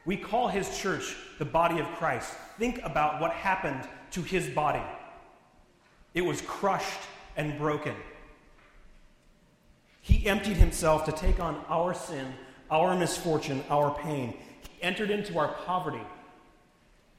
We 0.05 0.17
call 0.17 0.49
his 0.49 0.79
church 0.79 1.17
the 1.39 1.45
body 1.45 1.81
of 1.81 1.87
Christ. 1.97 2.33
Think 2.59 2.81
about 2.85 3.21
what 3.21 3.33
happened 3.33 3.89
to 4.13 4.23
his 4.23 4.49
body. 4.49 4.83
It 6.15 6.23
was 6.23 6.41
crushed 6.43 7.01
and 7.37 7.59
broken. 7.59 7.95
He 10.01 10.27
emptied 10.27 10.57
himself 10.57 11.05
to 11.07 11.13
take 11.13 11.41
on 11.41 11.65
our 11.69 11.95
sin 11.95 12.35
our 12.71 12.97
misfortune, 12.97 13.63
our 13.71 13.95
pain. 13.95 14.35
He 14.69 14.83
entered 14.83 15.11
into 15.11 15.39
our 15.39 15.49
poverty 15.49 16.03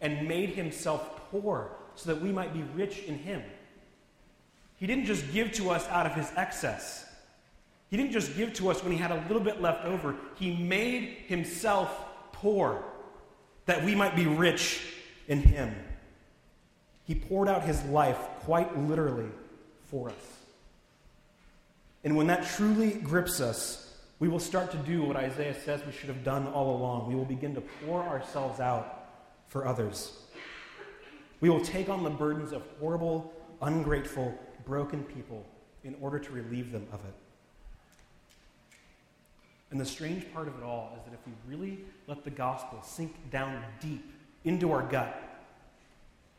and 0.01 0.27
made 0.27 0.49
himself 0.49 1.29
poor 1.31 1.71
so 1.95 2.13
that 2.13 2.21
we 2.21 2.31
might 2.31 2.53
be 2.53 2.63
rich 2.75 3.03
in 3.03 3.17
him. 3.17 3.41
He 4.77 4.87
didn't 4.87 5.05
just 5.05 5.31
give 5.31 5.51
to 5.53 5.69
us 5.69 5.87
out 5.87 6.05
of 6.05 6.13
his 6.13 6.31
excess. 6.35 7.05
He 7.89 7.97
didn't 7.97 8.11
just 8.11 8.35
give 8.35 8.53
to 8.55 8.69
us 8.69 8.83
when 8.83 8.91
he 8.91 8.97
had 8.97 9.11
a 9.11 9.23
little 9.27 9.41
bit 9.41 9.61
left 9.61 9.85
over. 9.85 10.15
He 10.37 10.55
made 10.55 11.17
himself 11.27 11.89
poor 12.31 12.83
that 13.65 13.83
we 13.83 13.95
might 13.95 14.15
be 14.15 14.25
rich 14.25 14.81
in 15.27 15.41
him. 15.41 15.73
He 17.05 17.15
poured 17.15 17.47
out 17.47 17.63
his 17.63 17.83
life 17.85 18.17
quite 18.41 18.77
literally 18.77 19.29
for 19.85 20.09
us. 20.09 20.15
And 22.03 22.15
when 22.15 22.27
that 22.27 22.45
truly 22.45 22.91
grips 22.91 23.39
us, 23.39 23.97
we 24.19 24.27
will 24.27 24.39
start 24.39 24.71
to 24.71 24.77
do 24.77 25.03
what 25.03 25.15
Isaiah 25.15 25.55
says 25.65 25.81
we 25.85 25.91
should 25.91 26.09
have 26.09 26.23
done 26.23 26.47
all 26.47 26.75
along. 26.75 27.07
We 27.07 27.15
will 27.15 27.25
begin 27.25 27.53
to 27.55 27.61
pour 27.85 28.01
ourselves 28.01 28.59
out 28.59 29.07
for 29.47 29.67
others. 29.67 30.13
We 31.41 31.49
will 31.49 31.61
take 31.61 31.89
on 31.89 32.03
the 32.03 32.09
burdens 32.09 32.51
of 32.51 32.63
horrible, 32.79 33.33
ungrateful, 33.61 34.37
broken 34.65 35.03
people 35.03 35.45
in 35.83 35.95
order 36.01 36.19
to 36.19 36.31
relieve 36.31 36.71
them 36.71 36.87
of 36.91 36.99
it. 37.05 37.13
And 39.71 39.79
the 39.79 39.85
strange 39.85 40.31
part 40.33 40.47
of 40.47 40.57
it 40.57 40.63
all 40.63 40.97
is 40.97 41.03
that 41.05 41.13
if 41.13 41.19
we 41.25 41.33
really 41.47 41.79
let 42.07 42.23
the 42.23 42.29
gospel 42.29 42.81
sink 42.83 43.13
down 43.31 43.61
deep 43.79 44.11
into 44.43 44.71
our 44.71 44.83
gut, 44.83 45.21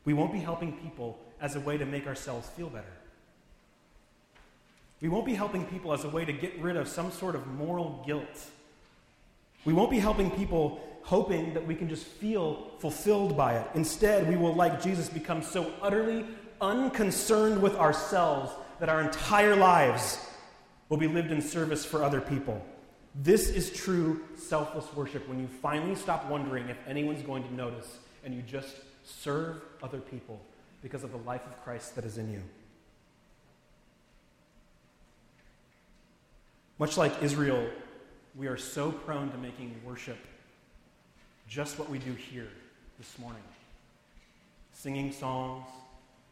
we 0.04 0.14
won't 0.14 0.32
be 0.32 0.38
helping 0.38 0.72
people 0.78 1.18
as 1.40 1.56
a 1.56 1.60
way 1.60 1.76
to 1.76 1.84
make 1.84 2.06
ourselves 2.06 2.48
feel 2.50 2.70
better. 2.70 2.86
We 5.00 5.08
won't 5.08 5.26
be 5.26 5.34
helping 5.34 5.66
people 5.66 5.92
as 5.92 6.04
a 6.04 6.08
way 6.08 6.24
to 6.24 6.32
get 6.32 6.58
rid 6.60 6.76
of 6.76 6.88
some 6.88 7.10
sort 7.10 7.34
of 7.34 7.46
moral 7.46 8.02
guilt. 8.06 8.46
We 9.64 9.72
won't 9.72 9.90
be 9.90 9.98
helping 9.98 10.30
people 10.30 10.80
hoping 11.02 11.54
that 11.54 11.66
we 11.66 11.74
can 11.74 11.88
just 11.88 12.04
feel 12.04 12.70
fulfilled 12.78 13.36
by 13.36 13.56
it. 13.58 13.66
Instead, 13.74 14.28
we 14.28 14.36
will, 14.36 14.54
like 14.54 14.82
Jesus, 14.82 15.08
become 15.08 15.42
so 15.42 15.72
utterly 15.82 16.24
unconcerned 16.60 17.60
with 17.60 17.76
ourselves 17.76 18.52
that 18.80 18.88
our 18.88 19.00
entire 19.00 19.56
lives 19.56 20.18
will 20.88 20.96
be 20.96 21.06
lived 21.06 21.30
in 21.30 21.40
service 21.40 21.84
for 21.84 22.02
other 22.02 22.20
people. 22.20 22.64
This 23.14 23.48
is 23.48 23.70
true 23.70 24.22
selfless 24.36 24.92
worship 24.94 25.28
when 25.28 25.40
you 25.40 25.46
finally 25.46 25.94
stop 25.94 26.28
wondering 26.28 26.68
if 26.68 26.76
anyone's 26.86 27.22
going 27.22 27.42
to 27.44 27.54
notice 27.54 27.98
and 28.24 28.34
you 28.34 28.42
just 28.42 28.76
serve 29.04 29.62
other 29.82 29.98
people 29.98 30.40
because 30.82 31.02
of 31.02 31.12
the 31.12 31.18
life 31.18 31.44
of 31.46 31.62
Christ 31.64 31.96
that 31.96 32.04
is 32.04 32.18
in 32.18 32.30
you. 32.30 32.42
Much 36.78 36.98
like 36.98 37.22
Israel, 37.22 37.66
we 38.34 38.46
are 38.48 38.58
so 38.58 38.92
prone 38.92 39.30
to 39.30 39.38
making 39.38 39.74
worship 39.84 40.18
just 41.48 41.78
what 41.78 41.88
we 41.88 41.98
do 41.98 42.12
here 42.12 42.48
this 42.98 43.18
morning 43.18 43.42
singing 44.76 45.10
songs, 45.10 45.66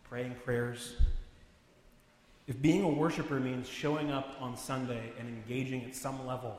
praying 0.09 0.35
prayers. 0.45 0.95
If 2.47 2.61
being 2.61 2.83
a 2.83 2.89
worshiper 2.89 3.41
means 3.41 3.69
showing 3.69 4.11
up 4.11 4.37
on 4.41 4.57
Sunday 4.57 5.13
and 5.19 5.29
engaging 5.29 5.85
at 5.85 5.95
some 5.95 6.27
level, 6.27 6.57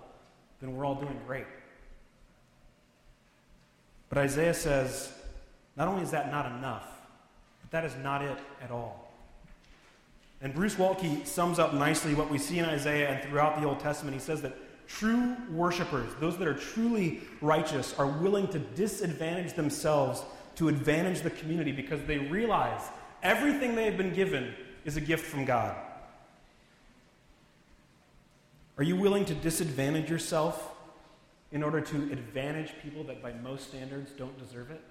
then 0.59 0.75
we're 0.75 0.85
all 0.85 0.95
doing 0.95 1.19
great. 1.27 1.45
But 4.09 4.17
Isaiah 4.17 4.53
says, 4.53 5.11
not 5.75 5.87
only 5.87 6.03
is 6.03 6.11
that 6.11 6.31
not 6.31 6.45
enough, 6.45 6.87
but 7.61 7.71
that 7.71 7.85
is 7.85 7.95
not 8.03 8.21
it 8.21 8.37
at 8.61 8.71
all. 8.71 9.11
And 10.41 10.53
Bruce 10.53 10.75
Waltke 10.75 11.25
sums 11.25 11.59
up 11.59 11.73
nicely 11.73 12.13
what 12.13 12.29
we 12.29 12.37
see 12.37 12.59
in 12.59 12.65
Isaiah 12.65 13.09
and 13.09 13.23
throughout 13.23 13.59
the 13.59 13.67
Old 13.67 13.79
Testament. 13.79 14.15
He 14.15 14.21
says 14.21 14.41
that 14.41 14.55
true 14.87 15.35
worshipers, 15.51 16.09
those 16.19 16.37
that 16.37 16.47
are 16.47 16.53
truly 16.53 17.21
righteous, 17.41 17.93
are 17.97 18.07
willing 18.07 18.47
to 18.49 18.59
disadvantage 18.59 19.53
themselves 19.53 20.23
to 20.55 20.69
advantage 20.69 21.21
the 21.21 21.31
community 21.31 21.71
because 21.71 22.01
they 22.03 22.17
realize 22.17 22.81
everything 23.25 23.75
they 23.75 23.85
have 23.85 23.97
been 23.97 24.13
given 24.13 24.53
is 24.85 24.95
a 24.95 25.01
gift 25.01 25.25
from 25.25 25.45
God. 25.45 25.75
Are 28.77 28.83
you 28.83 28.95
willing 28.95 29.25
to 29.25 29.33
disadvantage 29.33 30.09
yourself 30.09 30.71
in 31.51 31.63
order 31.63 31.81
to 31.81 31.95
advantage 32.11 32.71
people 32.83 33.03
that 33.05 33.23
by 33.23 33.33
most 33.33 33.69
standards 33.69 34.11
don't 34.11 34.37
deserve 34.37 34.69
it? 34.69 34.81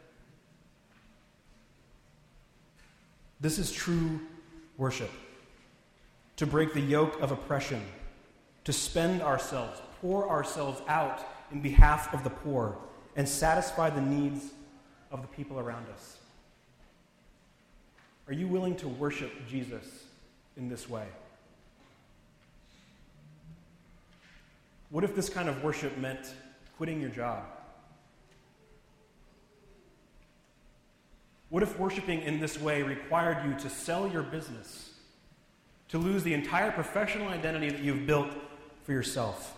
This 3.41 3.59
is 3.59 3.71
true 3.71 4.21
worship. 4.79 5.11
To 6.39 6.47
break 6.47 6.75
the 6.75 6.81
yoke 6.81 7.21
of 7.21 7.31
oppression, 7.31 7.81
to 8.65 8.73
spend 8.73 9.23
ourselves, 9.23 9.81
pour 10.01 10.29
ourselves 10.29 10.81
out 10.89 11.25
in 11.53 11.61
behalf 11.61 12.13
of 12.13 12.25
the 12.25 12.31
poor, 12.31 12.77
and 13.15 13.29
satisfy 13.29 13.91
the 13.91 14.01
needs 14.01 14.47
of 15.13 15.23
the 15.23 15.29
people 15.29 15.61
around 15.61 15.87
us. 15.95 16.17
Are 18.27 18.33
you 18.33 18.49
willing 18.49 18.77
to 18.77 18.89
worship 18.89 19.31
Jesus 19.49 19.85
in 20.57 20.69
this 20.69 20.89
way? 20.89 21.07
What 24.91 25.05
if 25.05 25.15
this 25.15 25.29
kind 25.29 25.49
of 25.49 25.63
worship 25.63 25.99
meant 25.99 26.33
quitting 26.77 27.01
your 27.01 27.11
job? 27.11 27.45
What 31.51 31.63
if 31.63 31.79
worshiping 31.79 32.23
in 32.23 32.41
this 32.41 32.59
way 32.59 32.83
required 32.83 33.45
you 33.45 33.59
to 33.59 33.69
sell 33.69 34.09
your 34.09 34.23
business, 34.23 34.91
to 35.89 35.99
lose 35.99 36.23
the 36.23 36.33
entire 36.33 36.73
professional 36.73 37.29
identity 37.29 37.71
that 37.71 37.81
you've 37.81 38.07
built 38.07 38.31
for 38.85 38.93
yourself? 38.93 39.57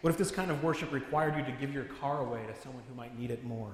What 0.00 0.10
if 0.10 0.18
this 0.18 0.30
kind 0.30 0.50
of 0.50 0.62
worship 0.62 0.92
required 0.92 1.36
you 1.36 1.44
to 1.44 1.52
give 1.52 1.72
your 1.72 1.84
car 1.84 2.20
away 2.20 2.40
to 2.46 2.60
someone 2.62 2.82
who 2.88 2.94
might 2.94 3.18
need 3.18 3.30
it 3.30 3.44
more? 3.44 3.72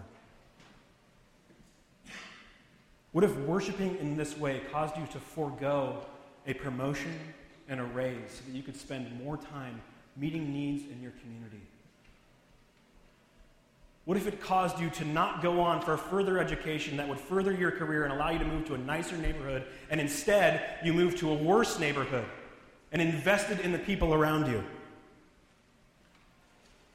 What 3.15 3.23
if 3.23 3.37
worshiping 3.37 3.97
in 4.01 4.17
this 4.17 4.37
way 4.37 4.61
caused 4.73 4.97
you 4.97 5.07
to 5.13 5.21
forego 5.21 6.05
a 6.49 6.53
promotion 6.53 7.17
and 7.69 7.79
a 7.79 7.85
raise 7.85 8.29
so 8.29 8.41
that 8.45 8.57
you 8.57 8.65
could 8.65 8.75
spend 8.75 9.23
more 9.23 9.37
time 9.37 9.81
meeting 10.17 10.53
needs 10.53 10.83
in 10.91 11.01
your 11.01 11.13
community? 11.23 11.61
What 14.05 14.17
if 14.17 14.27
it 14.27 14.41
caused 14.41 14.81
you 14.81 14.91
to 14.91 15.05
not 15.05 15.43
go 15.43 15.61
on 15.61 15.81
for 15.81 15.97
further 15.97 16.41
education 16.41 16.97
that 16.97 17.09
would 17.09 17.21
further 17.21 17.53
your 17.53 17.71
career 17.71 18.03
and 18.03 18.13
allow 18.13 18.31
you 18.31 18.41
to 18.41 18.45
move 18.45 18.65
to 18.67 18.75
a 18.75 18.79
nicer 18.79 19.17
neighborhood, 19.17 19.65
and 19.91 20.01
instead 20.01 20.81
you 20.83 20.93
moved 20.93 21.19
to 21.19 21.31
a 21.31 21.35
worse 21.35 21.79
neighborhood 21.79 22.27
and 22.91 23.01
invested 23.01 23.61
in 23.61 23.71
the 23.71 23.79
people 23.79 24.13
around 24.13 24.51
you? 24.51 24.65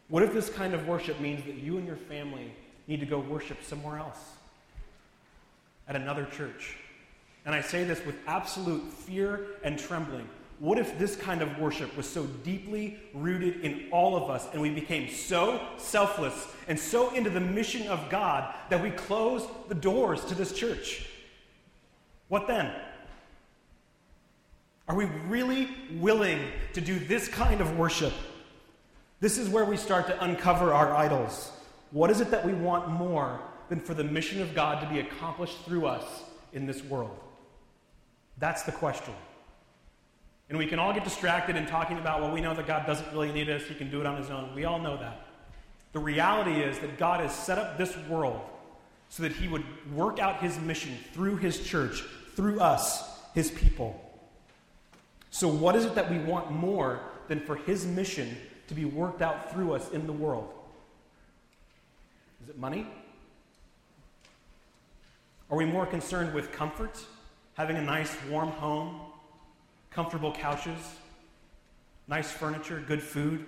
What 0.10 0.24
if 0.24 0.34
this 0.34 0.50
kind 0.50 0.74
of 0.74 0.86
worship 0.86 1.18
means 1.22 1.46
that 1.46 1.56
you 1.56 1.78
and 1.78 1.88
your 1.88 1.96
family 1.96 2.52
need 2.88 3.00
to 3.00 3.06
go 3.06 3.20
worship 3.20 3.64
somewhere 3.64 4.00
else? 4.00 4.20
At 5.90 5.98
another 5.98 6.26
church? 6.26 6.78
And 7.46 7.54
I 7.54 7.62
say 7.62 7.84
this 7.84 8.06
with 8.06 8.16
absolute 8.28 8.90
fear 8.94 9.48
and 9.64 9.78
trembling 9.78 10.30
what 10.60 10.78
if 10.78 11.00
this 11.00 11.16
kind 11.16 11.42
of 11.42 11.58
worship 11.58 11.96
was 11.96 12.08
so 12.08 12.26
deeply 12.26 13.00
rooted 13.14 13.62
in 13.62 13.88
all 13.92 14.18
of 14.18 14.30
us 14.30 14.46
and 14.52 14.62
we 14.62 14.70
became 14.70 15.10
so 15.10 15.62
selfless 15.78 16.48
and 16.68 16.78
so 16.78 17.14
into 17.16 17.30
the 17.30 17.40
mission 17.40 17.88
of 17.88 18.10
God 18.10 18.54
that 18.70 18.84
we 18.84 18.92
closed 18.92 19.48
the 19.70 19.76
doors 19.76 20.24
to 20.26 20.36
this 20.36 20.52
church? 20.52 21.08
What 22.28 22.46
then? 22.48 22.74
Are 24.90 24.96
we 24.96 25.06
really 25.28 25.70
willing 25.94 26.46
to 26.74 26.82
do 26.82 27.00
this 27.00 27.30
kind 27.30 27.62
of 27.62 27.78
worship? 27.78 28.14
This 29.22 29.38
is 29.38 29.48
where 29.48 29.66
we 29.66 29.78
start 29.78 30.08
to 30.08 30.24
uncover 30.24 30.74
our 30.74 30.94
idols. 30.94 31.54
What 31.92 32.10
is 32.10 32.20
it 32.20 32.32
that 32.32 32.46
we 32.46 32.54
want 32.54 32.90
more 32.90 33.40
than 33.70 33.80
for 33.80 33.94
the 33.94 34.04
mission 34.04 34.42
of 34.42 34.54
God 34.54 34.82
to 34.82 34.90
be 34.90 35.00
accomplished 35.00 35.58
through 35.66 35.86
us 35.86 36.06
in 36.54 36.66
this 36.66 36.84
world? 36.84 37.18
That's 38.38 38.64
the 38.64 38.72
question. 38.72 39.14
And 40.50 40.58
we 40.58 40.66
can 40.66 40.80
all 40.80 40.94
get 40.94 41.04
distracted 41.04 41.56
in 41.56 41.68
talking 41.68 42.00
about, 42.00 42.22
well, 42.22 42.34
we 42.34 42.42
know 42.42 42.56
that 42.56 42.66
God 42.66 42.86
doesn't 42.88 43.12
really 43.14 43.32
need 43.32 43.50
us, 43.50 43.64
He 43.64 43.76
can 43.76 43.92
do 43.92 44.00
it 44.00 44.08
on 44.08 44.18
His 44.18 44.32
own. 44.32 44.54
We 44.56 44.66
all 44.66 44.80
know 44.80 44.98
that. 44.98 45.28
The 45.94 46.00
reality 46.00 46.62
is 46.62 46.80
that 46.80 46.98
God 46.98 47.20
has 47.20 47.36
set 47.36 47.58
up 47.58 47.78
this 47.78 47.96
world 48.08 48.42
so 49.10 49.24
that 49.24 49.32
He 49.32 49.48
would 49.48 49.64
work 49.94 50.20
out 50.20 50.42
His 50.42 50.58
mission 50.60 50.98
through 51.14 51.38
His 51.38 51.66
church, 51.66 52.04
through 52.36 52.60
us, 52.60 53.04
His 53.34 53.52
people. 53.52 54.04
So, 55.30 55.48
what 55.48 55.76
is 55.76 55.86
it 55.86 55.94
that 55.96 56.10
we 56.10 56.18
want 56.18 56.52
more 56.52 57.02
than 57.28 57.40
for 57.40 57.56
His 57.56 57.86
mission 57.86 58.36
to 58.68 58.74
be 58.74 58.86
worked 58.86 59.22
out 59.22 59.52
through 59.52 59.74
us 59.74 59.92
in 59.92 60.08
the 60.08 60.14
world? 60.14 60.52
Is 62.44 62.50
it 62.50 62.58
money? 62.58 62.88
Are 65.52 65.58
we 65.58 65.66
more 65.66 65.86
concerned 65.86 66.34
with 66.34 66.52
comfort, 66.52 67.00
having 67.56 67.78
a 67.78 67.82
nice 67.82 68.16
warm 68.30 68.50
home, 68.50 69.02
comfortable 69.90 70.32
couches, 70.32 70.78
nice 72.08 72.32
furniture, 72.32 72.84
good 72.88 73.02
food? 73.02 73.46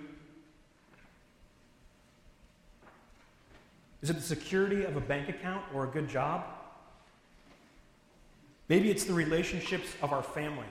Is 4.02 4.10
it 4.10 4.14
the 4.14 4.22
security 4.22 4.84
of 4.84 4.96
a 4.96 5.00
bank 5.00 5.28
account 5.28 5.64
or 5.72 5.84
a 5.84 5.86
good 5.86 6.08
job? 6.08 6.44
Maybe 8.68 8.90
it's 8.90 9.04
the 9.04 9.14
relationships 9.14 9.88
of 10.02 10.12
our 10.12 10.24
family. 10.24 10.66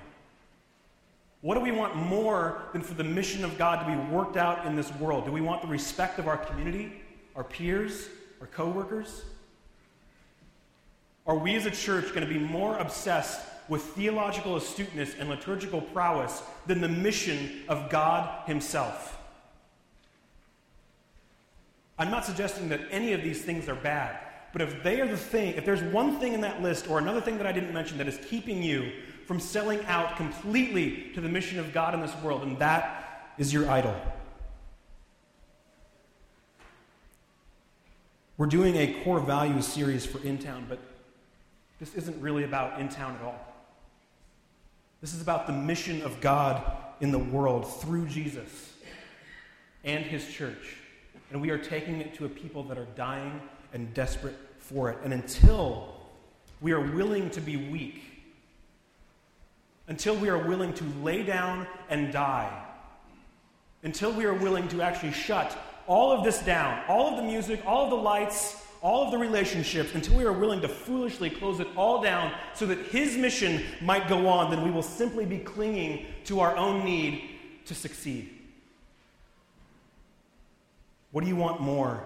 What 1.39 1.56
do 1.56 1.62
we 1.62 1.72
want 1.72 1.96
more 1.96 2.63
than 2.74 2.82
for 2.82 2.94
the 2.94 3.06
mission 3.06 3.46
of 3.46 3.58
God 3.58 3.86
to 3.86 3.96
be 3.96 4.13
worked 4.13 4.36
out 4.36 4.65
in 4.65 4.76
this 4.76 4.94
world? 4.96 5.26
Do 5.26 5.32
we 5.32 5.41
want 5.41 5.62
the 5.62 5.67
respect 5.70 6.20
of 6.20 6.28
our 6.28 6.38
community, 6.38 7.02
our 7.38 7.44
peers, 7.44 8.10
our 8.41 8.48
coworkers? 8.48 9.24
Are 11.28 11.38
we 11.38 11.56
as 11.56 11.66
a 11.66 11.72
church 11.72 12.10
going 12.10 12.28
to 12.28 12.34
be 12.34 12.40
more 12.40 12.78
obsessed 12.78 13.42
with 13.72 13.84
theological 13.84 14.58
astuteness 14.58 15.16
and 15.18 15.30
liturgical 15.30 15.80
prowess 15.80 16.44
than 16.68 16.82
the 16.82 16.90
mission 16.90 17.64
of 17.70 17.90
God 17.90 18.46
Himself. 18.46 19.18
I'm 21.98 22.12
not 22.12 22.26
suggesting 22.26 22.68
that 22.68 22.82
any 22.92 23.14
of 23.14 23.24
these 23.24 23.42
things 23.44 23.70
are 23.70 23.76
bad, 23.76 24.20
but 24.52 24.62
if 24.62 24.84
they 24.84 25.00
are 25.00 25.08
the 25.08 25.16
thing, 25.16 25.54
if 25.54 25.64
there's 25.64 25.82
one 25.94 26.20
thing 26.20 26.34
in 26.34 26.42
that 26.42 26.62
list 26.62 26.90
or 26.90 26.98
another 26.98 27.22
thing 27.22 27.38
that 27.38 27.48
I 27.48 27.54
didn't 27.54 27.74
mention 27.74 27.98
that 28.00 28.10
is 28.10 28.20
keeping 28.28 28.62
you 28.62 28.92
from 29.26 29.40
selling 29.40 29.86
out 29.86 30.18
completely 30.18 31.12
to 31.14 31.22
the 31.22 31.30
mission 31.30 31.58
of 31.58 31.72
God 31.72 31.94
in 31.94 32.02
this 32.02 32.16
world, 32.22 32.44
and 32.44 32.60
that 32.60 33.34
is 33.38 33.54
your 33.54 33.70
idol. 33.70 33.96
We're 38.38 38.48
doing 38.48 38.76
a 38.76 39.02
core 39.06 39.22
values 39.22 39.66
series 39.66 40.06
for 40.06 40.22
In 40.26 40.40
Town, 40.40 40.66
but 40.68 40.80
this 41.82 41.96
isn't 41.96 42.22
really 42.22 42.44
about 42.44 42.80
In 42.80 42.89
Town 42.89 43.17
at 43.20 43.26
all. 43.26 43.44
This 45.02 45.15
is 45.15 45.22
about 45.22 45.48
the 45.48 45.54
mission 45.54 46.04
of 46.04 46.22
God 46.22 46.62
in 47.00 47.12
the 47.12 47.17
world 47.17 47.82
through 47.82 48.06
Jesus 48.06 48.72
and 49.84 50.06
his 50.06 50.28
church. 50.28 50.76
And 51.32 51.41
we 51.41 51.50
are 51.50 51.58
taking 51.58 52.00
it 52.00 52.13
to 52.13 52.26
a 52.26 52.30
people 52.30 52.62
that 52.65 52.78
are 52.78 52.86
dying 52.96 53.41
and 53.74 53.91
desperate 53.96 54.38
for 54.60 54.91
it. 54.91 55.00
And 55.04 55.12
until 55.12 55.96
we 56.62 56.72
are 56.72 56.80
willing 56.80 57.32
to 57.32 57.41
be 57.41 57.58
weak, 57.58 58.04
until 59.88 60.15
we 60.15 60.30
are 60.30 60.38
willing 60.38 60.76
to 60.76 60.84
lay 61.02 61.24
down 61.24 61.65
and 61.89 62.13
die, 62.13 62.63
until 63.82 64.12
we 64.12 64.26
are 64.26 64.36
willing 64.36 64.67
to 64.67 64.84
actually 64.84 65.13
shut 65.13 65.58
all 65.88 66.12
of 66.12 66.24
this 66.24 66.38
down, 66.44 66.84
all 66.88 67.10
of 67.10 67.15
the 67.15 67.24
music, 67.24 67.63
all 67.65 67.86
of 67.86 67.89
the 67.89 67.96
lights, 67.96 68.63
all 68.82 69.06
of 69.06 69.12
the 69.12 69.17
relationships 69.17 69.94
until 69.94 70.17
we 70.17 70.24
are 70.24 70.34
willing 70.34 70.62
to 70.62 70.67
foolishly 70.67 71.30
close 71.30 71.60
it 71.60 71.67
all 71.76 72.02
down 72.02 72.34
so 72.54 72.65
that 72.65 72.80
His 72.88 73.15
mission 73.15 73.63
might 73.82 74.08
go 74.08 74.28
on, 74.28 74.50
then 74.50 74.63
we 74.63 74.72
will 74.72 74.82
simply 74.82 75.26
be 75.26 75.38
clinging 75.38 76.06
to 76.26 76.39
our 76.39 76.56
own 76.58 76.84
need 76.84 77.30
to 77.65 77.76
succeed. 77.76 78.30
What 81.12 81.22
do 81.22 81.28
you 81.28 81.36
want 81.36 81.62
more 81.62 82.04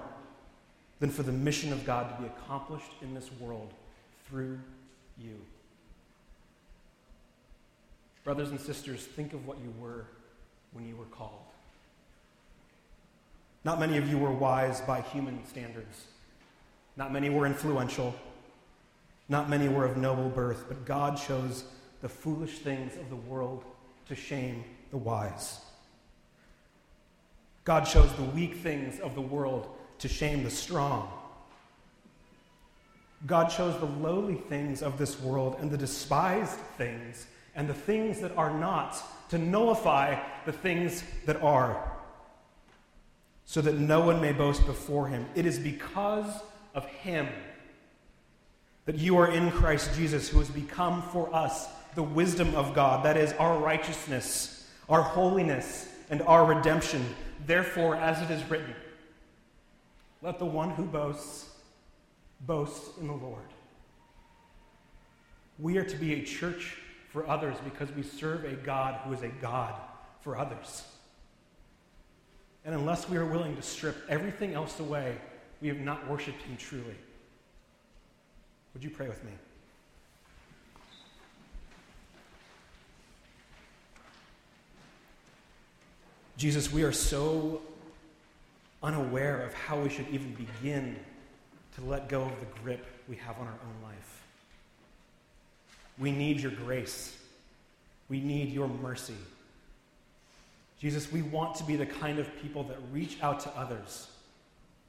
than 1.00 1.10
for 1.10 1.24
the 1.24 1.32
mission 1.32 1.72
of 1.72 1.86
God 1.86 2.16
to 2.16 2.22
be 2.22 2.28
accomplished 2.28 2.92
in 3.02 3.14
this 3.14 3.30
world 3.40 3.72
through 4.28 4.60
you? 5.18 5.36
Brothers 8.24 8.50
and 8.50 8.60
sisters, 8.60 9.04
think 9.04 9.34
of 9.34 9.46
what 9.46 9.58
you 9.60 9.74
were 9.80 10.06
when 10.74 10.88
you 10.88 10.96
were 10.96 11.06
called. 11.06 11.32
Not 13.64 13.80
many 13.80 13.98
of 13.98 14.10
you 14.10 14.18
were 14.18 14.32
wise 14.32 14.82
by 14.82 15.02
human 15.02 15.46
standards. 15.46 16.06
Not 16.98 17.12
many 17.12 17.30
were 17.30 17.46
influential. 17.46 18.16
Not 19.28 19.50
many 19.50 19.68
were 19.68 19.86
of 19.86 19.98
noble 19.98 20.30
birth, 20.30 20.66
but 20.68 20.86
God 20.86 21.18
chose 21.18 21.66
the 22.02 22.10
foolish 22.10 22.60
things 22.60 22.96
of 22.98 23.10
the 23.10 23.16
world 23.16 23.64
to 24.08 24.16
shame 24.16 24.64
the 24.92 24.98
wise. 24.98 25.60
God 27.64 27.82
chose 27.82 28.14
the 28.14 28.24
weak 28.24 28.58
things 28.58 29.00
of 29.00 29.16
the 29.16 29.22
world 29.22 29.68
to 30.00 30.08
shame 30.08 30.44
the 30.44 30.52
strong. 30.52 31.12
God 33.26 33.48
chose 33.48 33.78
the 33.80 33.86
lowly 33.86 34.36
things 34.36 34.84
of 34.84 35.00
this 35.00 35.20
world 35.20 35.58
and 35.60 35.72
the 35.72 35.78
despised 35.78 36.60
things 36.78 37.26
and 37.56 37.68
the 37.68 37.74
things 37.74 38.20
that 38.20 38.38
are 38.38 38.56
not 38.56 39.02
to 39.30 39.40
nullify 39.40 40.20
the 40.46 40.52
things 40.52 41.04
that 41.26 41.42
are, 41.42 41.92
so 43.46 43.62
that 43.62 43.76
no 43.76 44.02
one 44.02 44.22
may 44.22 44.32
boast 44.32 44.64
before 44.68 45.08
him. 45.08 45.26
It 45.34 45.48
is 45.48 45.58
because 45.58 46.28
of 46.76 46.86
him 46.86 47.28
that 48.86 49.00
you 49.00 49.18
are 49.18 49.32
in 49.32 49.50
Christ 49.50 49.96
Jesus, 49.96 50.30
who 50.30 50.38
has 50.40 50.50
become 50.50 51.02
for 51.02 51.34
us 51.34 51.68
the 51.96 52.04
wisdom 52.04 52.54
of 52.54 52.76
God, 52.76 53.04
that 53.06 53.18
is, 53.18 53.34
our 53.34 53.58
righteousness, 53.58 54.70
our 54.88 55.02
holiness, 55.02 55.90
and 56.10 56.22
our 56.22 56.46
redemption. 56.46 57.04
Therefore, 57.48 57.96
as 57.96 58.22
it 58.22 58.32
is 58.32 58.48
written, 58.50 58.76
let 60.22 60.38
the 60.38 60.46
one 60.46 60.70
who 60.70 60.84
boasts 60.84 61.50
boast 62.42 62.98
in 63.00 63.08
the 63.08 63.14
Lord. 63.14 63.42
We 65.58 65.78
are 65.78 65.86
to 65.86 65.96
be 65.96 66.14
a 66.16 66.24
church 66.24 66.78
for 67.10 67.28
others 67.30 67.56
because 67.64 67.90
we 67.94 68.04
serve 68.04 68.44
a 68.44 68.54
God 68.54 69.00
who 69.06 69.14
is 69.14 69.22
a 69.22 69.30
God 69.30 69.74
for 70.20 70.38
others. 70.38 70.84
And 72.66 72.76
unless 72.76 73.10
we 73.10 73.18
are 73.18 73.26
willing 73.26 73.56
to 73.56 73.62
strip 73.62 73.96
everything 74.10 74.54
else 74.54 74.80
away, 74.80 75.18
we 75.62 75.68
have 75.68 75.80
not 75.80 76.08
worshiped 76.10 76.42
Him 76.44 76.58
truly. 76.58 76.96
Would 78.74 78.84
you 78.84 78.90
pray 78.90 79.08
with 79.08 79.24
me? 79.24 79.32
Jesus, 86.38 86.72
we 86.72 86.84
are 86.84 86.92
so 86.92 87.62
unaware 88.84 89.42
of 89.42 89.54
how 89.54 89.80
we 89.80 89.90
should 89.90 90.08
even 90.10 90.34
begin 90.34 90.98
to 91.76 91.84
let 91.86 92.10
go 92.10 92.24
of 92.24 92.40
the 92.40 92.46
grip 92.62 92.86
we 93.08 93.16
have 93.16 93.38
on 93.40 93.48
our 93.48 93.54
own 93.54 93.84
life. 93.84 94.24
We 95.98 96.12
need 96.12 96.42
your 96.42 96.52
grace. 96.52 97.18
We 98.10 98.20
need 98.20 98.52
your 98.52 98.68
mercy. 98.68 99.16
Jesus, 100.80 101.12
we 101.12 101.22
want 101.22 101.56
to 101.56 101.64
be 101.64 101.76
the 101.76 101.86
kind 101.86 102.20
of 102.20 102.28
people 102.42 102.64
that 102.64 102.78
reach 102.92 103.18
out 103.22 103.40
to 103.42 103.50
others, 103.58 104.08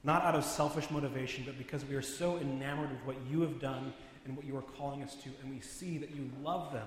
not 0.06 0.22
out 0.22 0.36
of 0.36 0.44
selfish 0.44 0.88
motivation, 0.90 1.42
but 1.44 1.58
because 1.58 1.84
we 1.84 1.96
are 1.96 2.02
so 2.02 2.38
enamored 2.38 2.90
with 2.90 3.04
what 3.04 3.16
you 3.28 3.40
have 3.40 3.60
done 3.60 3.92
and 4.24 4.36
what 4.36 4.46
you 4.46 4.56
are 4.56 4.62
calling 4.62 5.02
us 5.02 5.16
to, 5.16 5.28
and 5.42 5.52
we 5.52 5.60
see 5.60 5.98
that 5.98 6.14
you 6.14 6.30
love 6.42 6.72
them. 6.72 6.86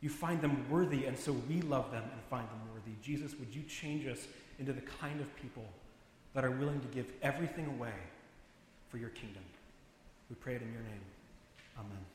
You 0.00 0.10
find 0.10 0.40
them 0.42 0.66
worthy, 0.68 1.06
and 1.06 1.16
so 1.16 1.32
we 1.48 1.62
love 1.62 1.92
them 1.92 2.02
and 2.02 2.20
find 2.28 2.44
them 2.48 2.60
worthy. 2.74 2.90
Jesus, 3.00 3.38
would 3.38 3.54
you 3.54 3.62
change 3.62 4.06
us 4.08 4.26
into 4.58 4.72
the 4.72 4.80
kind 4.80 5.20
of 5.20 5.34
people 5.36 5.64
that 6.34 6.44
are 6.44 6.50
willing 6.50 6.80
to 6.80 6.88
give 6.88 7.06
everything 7.22 7.66
away 7.66 7.94
for 8.90 8.98
your 8.98 9.10
kingdom? 9.10 9.44
We 10.28 10.34
pray 10.34 10.56
it 10.56 10.62
in 10.62 10.72
your 10.72 10.82
name. 10.82 11.00
Amen. 11.78 12.11